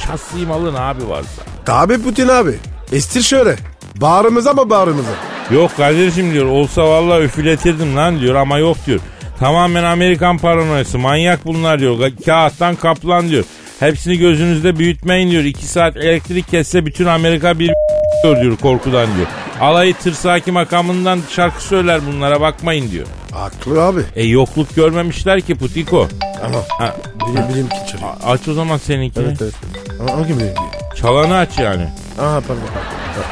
Şahsi 0.07 0.35
malın 0.47 0.75
abi 0.75 1.09
varsa. 1.09 1.41
Tabi 1.65 2.01
Putin 2.01 2.27
abi. 2.27 2.51
Estir 2.91 3.21
şöyle. 3.21 3.55
Bağrımıza 3.95 4.53
mı 4.53 4.69
bağrımıza? 4.69 5.11
Yok 5.51 5.77
kardeşim 5.77 6.33
diyor 6.33 6.45
olsa 6.45 6.87
vallahi 6.89 7.23
üfletirdim 7.23 7.95
lan 7.95 8.19
diyor 8.21 8.35
ama 8.35 8.57
yok 8.57 8.77
diyor. 8.87 8.99
Tamamen 9.39 9.83
Amerikan 9.83 10.37
paranoyası 10.37 10.99
manyak 10.99 11.45
bunlar 11.45 11.79
diyor. 11.79 11.99
Ka- 11.99 12.25
Kağıttan 12.25 12.75
kaplan 12.75 13.29
diyor. 13.29 13.43
Hepsini 13.79 14.17
gözünüzde 14.17 14.79
büyütmeyin 14.79 15.31
diyor. 15.31 15.43
İki 15.43 15.65
saat 15.65 15.97
elektrik 15.97 16.47
kesse 16.51 16.85
bütün 16.85 17.05
Amerika 17.05 17.59
bir 17.59 17.71
diyor 18.23 18.57
korkudan 18.57 19.07
diyor. 19.15 19.27
Alayı 19.61 19.93
tırsaki 19.93 20.51
makamından 20.51 21.19
şarkı 21.29 21.63
söyler 21.63 22.01
bunlara 22.07 22.41
bakmayın 22.41 22.91
diyor. 22.91 23.05
Haklı 23.31 23.83
abi. 23.83 24.01
E 24.15 24.23
yokluk 24.25 24.75
görmemişler 24.75 25.41
ki 25.41 25.55
Putiko. 25.55 26.07
Ama 26.45 26.57
Ha, 26.79 26.95
bilim, 27.27 27.49
bilim 27.53 27.69
ki 27.69 27.75
çalıyor. 27.91 28.09
aç 28.25 28.47
o 28.47 28.53
zaman 28.53 28.77
seninkini. 28.77 29.23
Evet 29.27 29.41
evet. 29.41 29.53
Ama 29.99 30.11
hangi 30.11 30.35
bilim? 30.39 30.53
Çalanı 30.95 31.37
aç 31.37 31.59
yani. 31.59 31.89
Aha 32.21 32.41
pardon. 32.47 32.63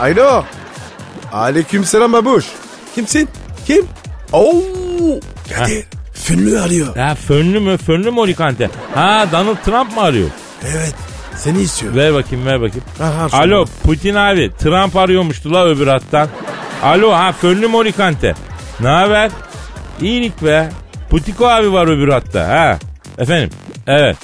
Alo. 0.01 0.43
Aleyküm 1.33 1.83
selam 1.83 2.13
babuş. 2.13 2.45
Kimsin? 2.95 3.29
Kim? 3.67 3.85
Oo. 4.33 4.53
Kadir. 5.57 5.85
Fünlü 6.13 6.59
arıyor. 6.59 6.95
Ya 6.95 7.15
fönlü 7.15 7.59
mü? 7.59 7.77
Fönlü 7.77 8.11
mü 8.11 8.19
Olikante? 8.19 8.69
Ha 8.95 9.25
Donald 9.31 9.57
Trump 9.65 9.95
mı 9.95 10.01
arıyor? 10.01 10.29
Evet. 10.65 10.95
Seni 11.35 11.61
istiyor. 11.61 11.95
Ver 11.95 12.13
bakayım 12.13 12.45
ver 12.45 12.61
bakayım. 12.61 12.83
Aha, 13.03 13.29
şunu. 13.29 13.39
Alo 13.41 13.65
Putin 13.83 14.15
abi 14.15 14.51
Trump 14.59 14.95
arıyormuştu 14.97 15.53
la 15.53 15.65
öbür 15.65 15.87
hattan. 15.87 16.27
Alo 16.83 17.11
ha 17.11 17.31
fönlü 17.31 17.67
Morikante. 17.67 18.33
Ne 18.79 18.87
haber? 18.87 19.31
İyilik 20.01 20.43
be. 20.43 20.69
Putiko 21.09 21.45
abi 21.47 21.73
var 21.73 21.87
öbür 21.87 22.07
hatta 22.07 22.47
ha. 22.47 22.79
Efendim 23.17 23.49
evet. 23.87 24.17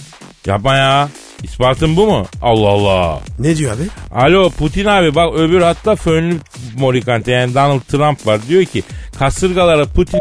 Yapma 0.45 0.75
ya. 0.75 1.09
İspatın 1.43 1.95
bu 1.95 2.05
mu? 2.05 2.25
Allah 2.41 2.67
Allah. 2.67 3.19
Ne 3.39 3.57
diyor 3.57 3.75
abi? 3.75 3.83
Alo 4.21 4.49
Putin 4.49 4.85
abi 4.85 5.15
bak 5.15 5.33
öbür 5.35 5.61
hatta 5.61 5.95
fönlü 5.95 6.35
Morikante 6.77 7.31
yani 7.31 7.53
Donald 7.53 7.81
Trump 7.81 8.27
var. 8.27 8.39
Diyor 8.49 8.63
ki 8.65 8.83
kasırgalara 9.19 9.85
Putin 9.85 10.19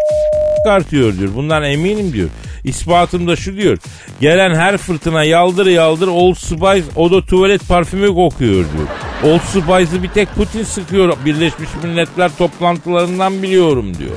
çıkartıyor 0.56 1.18
diyor. 1.18 1.34
Bundan 1.34 1.62
eminim 1.62 2.12
diyor. 2.12 2.28
İspatım 2.64 3.28
da 3.28 3.36
şu 3.36 3.56
diyor. 3.56 3.78
Gelen 4.20 4.54
her 4.54 4.76
fırtına 4.76 5.24
yaldır 5.24 5.66
yaldır 5.66 6.08
Old 6.08 6.34
Spice 6.34 6.84
o 6.96 7.10
da 7.10 7.26
tuvalet 7.26 7.68
parfümü 7.68 8.06
kokuyor 8.08 8.52
diyor. 8.52 8.88
Old 9.24 9.40
Spice'ı 9.40 10.02
bir 10.02 10.08
tek 10.08 10.34
Putin 10.34 10.64
sıkıyor. 10.64 11.16
Birleşmiş 11.24 11.68
Milletler 11.82 12.30
toplantılarından 12.38 13.42
biliyorum 13.42 13.98
diyor. 13.98 14.16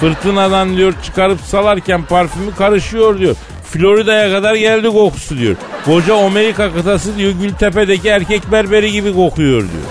Fırtınadan 0.00 0.76
diyor 0.76 0.94
çıkarıp 1.04 1.40
salarken 1.40 2.04
parfümü 2.04 2.54
karışıyor 2.54 3.18
diyor. 3.18 3.36
Florida'ya 3.64 4.30
kadar 4.30 4.54
geldi 4.54 4.88
kokusu 4.88 5.38
diyor. 5.38 5.56
Koca 5.84 6.16
Amerika 6.16 6.72
kıtası 6.74 7.16
diyor 7.16 7.32
Gültepe'deki 7.32 8.08
erkek 8.08 8.52
berberi 8.52 8.92
gibi 8.92 9.14
kokuyor 9.14 9.60
diyor. 9.60 9.88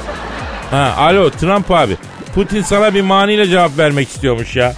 Ha, 0.72 0.93
alo 0.97 1.30
Trump 1.30 1.72
abi. 1.72 1.97
Putin 2.36 2.61
sana 2.61 2.93
bir 2.93 3.01
maniyle 3.01 3.47
cevap 3.47 3.78
vermek 3.78 4.09
istiyormuş 4.09 4.55
ya. 4.55 4.74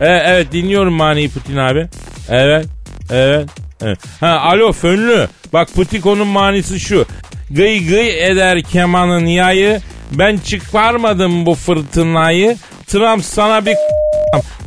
E, 0.00 0.06
evet 0.08 0.52
dinliyorum 0.52 0.94
maniyi 0.94 1.30
Putin 1.30 1.56
abi. 1.56 1.88
Evet. 2.28 2.66
Evet. 3.10 3.48
evet. 3.82 3.98
Ha 4.20 4.28
alo 4.28 4.72
fönlü. 4.72 5.28
Bak 5.52 5.74
Putiko'nun 5.74 6.26
manisi 6.26 6.80
şu. 6.80 7.06
Gıy 7.50 7.86
gıy 7.88 8.26
eder 8.26 8.62
kemanın 8.62 9.26
yayı. 9.26 9.80
Ben 10.12 10.38
çıkarmadım 10.38 11.46
bu 11.46 11.54
fırtınayı. 11.54 12.56
Trump 12.86 13.24
sana 13.24 13.66
bir 13.66 13.76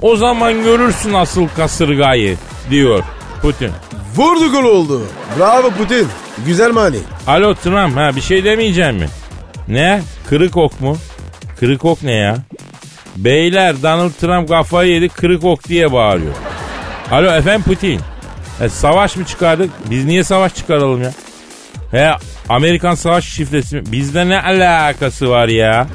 o 0.01 0.15
zaman 0.15 0.63
görürsün 0.63 1.13
asıl 1.13 1.47
kasırgayı 1.47 2.37
diyor 2.69 3.03
Putin. 3.41 3.71
Vurdu 4.15 4.51
gol 4.51 4.63
oldu. 4.63 5.01
Bravo 5.39 5.71
Putin. 5.71 6.07
Güzel 6.45 6.71
mani. 6.71 6.97
Alo 7.27 7.55
Trump 7.55 7.97
ha 7.97 8.15
bir 8.15 8.21
şey 8.21 8.43
demeyeceğim 8.43 8.95
mi? 8.95 9.07
Ne? 9.67 10.01
Kırık 10.29 10.57
ok 10.57 10.81
mu? 10.81 10.97
Kırık 11.59 11.85
ok 11.85 12.03
ne 12.03 12.13
ya? 12.13 12.37
Beyler 13.15 13.83
Donald 13.83 14.11
Trump 14.11 14.49
kafayı 14.49 14.91
yedi 14.93 15.09
kırık 15.09 15.43
ok 15.43 15.67
diye 15.67 15.91
bağırıyor. 15.91 16.33
Alo 17.11 17.31
efendim 17.35 17.63
Putin. 17.63 17.99
E, 18.61 18.69
savaş 18.69 19.15
mı 19.15 19.25
çıkardık? 19.25 19.69
Biz 19.89 20.05
niye 20.05 20.23
savaş 20.23 20.55
çıkaralım 20.55 21.03
ya? 21.03 21.11
He 21.91 22.17
Amerikan 22.49 22.95
savaş 22.95 23.25
şifresi? 23.25 23.91
Bizde 23.91 24.29
ne 24.29 24.41
alakası 24.41 25.29
var 25.29 25.47
ya? 25.47 25.87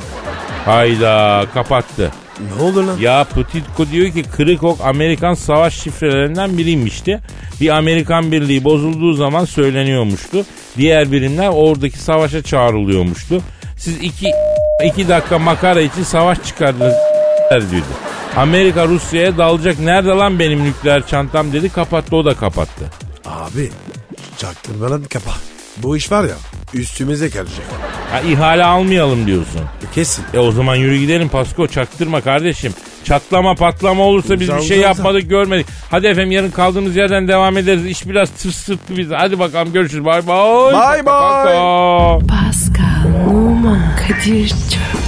Hayda 0.64 1.46
kapattı. 1.54 2.10
Ne 2.56 2.62
oldu 2.62 2.86
lan? 2.86 2.98
Ya 2.98 3.24
Putitko 3.24 3.86
diyor 3.86 4.12
ki 4.12 4.22
kırık 4.22 4.62
ok 4.62 4.80
Amerikan 4.84 5.34
savaş 5.34 5.74
şifrelerinden 5.74 6.58
biriymişti. 6.58 7.20
Bir 7.60 7.68
Amerikan 7.68 8.32
birliği 8.32 8.64
bozulduğu 8.64 9.12
zaman 9.12 9.44
söyleniyormuştu. 9.44 10.44
Diğer 10.76 11.12
birimler 11.12 11.48
oradaki 11.48 11.98
savaşa 11.98 12.42
çağrılıyormuştu. 12.42 13.42
Siz 13.76 13.96
iki, 13.96 14.30
iki 14.84 15.08
dakika 15.08 15.38
makara 15.38 15.80
için 15.80 16.02
savaş 16.02 16.44
çıkardınız 16.44 16.94
diyordu. 17.50 17.86
Amerika 18.36 18.88
Rusya'ya 18.88 19.38
dalacak. 19.38 19.80
Nerede 19.80 20.08
lan 20.08 20.38
benim 20.38 20.64
nükleer 20.64 21.06
çantam 21.06 21.52
dedi 21.52 21.68
kapattı 21.68 22.16
o 22.16 22.24
da 22.24 22.34
kapattı. 22.34 22.84
Abi 23.24 23.70
çaktırmadan 24.38 25.04
kapa. 25.04 25.30
Bu 25.82 25.96
iş 25.96 26.12
var 26.12 26.24
ya 26.24 26.34
üstümüze 26.74 27.28
gelecek. 27.28 27.64
Ha 28.12 28.20
ihale 28.20 28.64
almayalım 28.64 29.26
diyorsun. 29.26 29.60
Kesin. 29.94 30.24
E 30.34 30.38
o 30.38 30.52
zaman 30.52 30.76
yürü 30.76 30.96
gidelim 30.98 31.28
Pasko 31.28 31.66
çaktırma 31.66 32.20
kardeşim. 32.20 32.74
Çatlama 33.04 33.54
patlama 33.54 34.02
olursa 34.02 34.40
biz 34.40 34.48
bir 34.48 34.62
şey 34.62 34.78
uzan, 34.78 34.88
yapmadık 34.88 35.30
görmedik. 35.30 35.66
Hadi 35.90 36.06
efendim 36.06 36.30
yarın 36.30 36.50
kaldığımız 36.50 36.96
yerden 36.96 37.28
devam 37.28 37.56
ederiz. 37.56 37.86
İş 37.86 38.06
biraz 38.06 38.30
tırs 38.30 38.56
sırtlı 38.56 38.96
bizi. 38.96 39.14
Hadi 39.14 39.38
bakalım 39.38 39.72
görüşürüz. 39.72 40.04
Bay 40.04 40.26
bay. 40.26 40.72
Bye 40.72 41.06
bye. 41.06 41.12
Pasko. 41.12 42.20
Pascal, 42.28 43.30
Oman, 43.30 43.96
Kadir 43.96 44.48
çok 44.48 45.07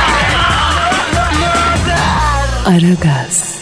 Aragaz. 2.65 3.60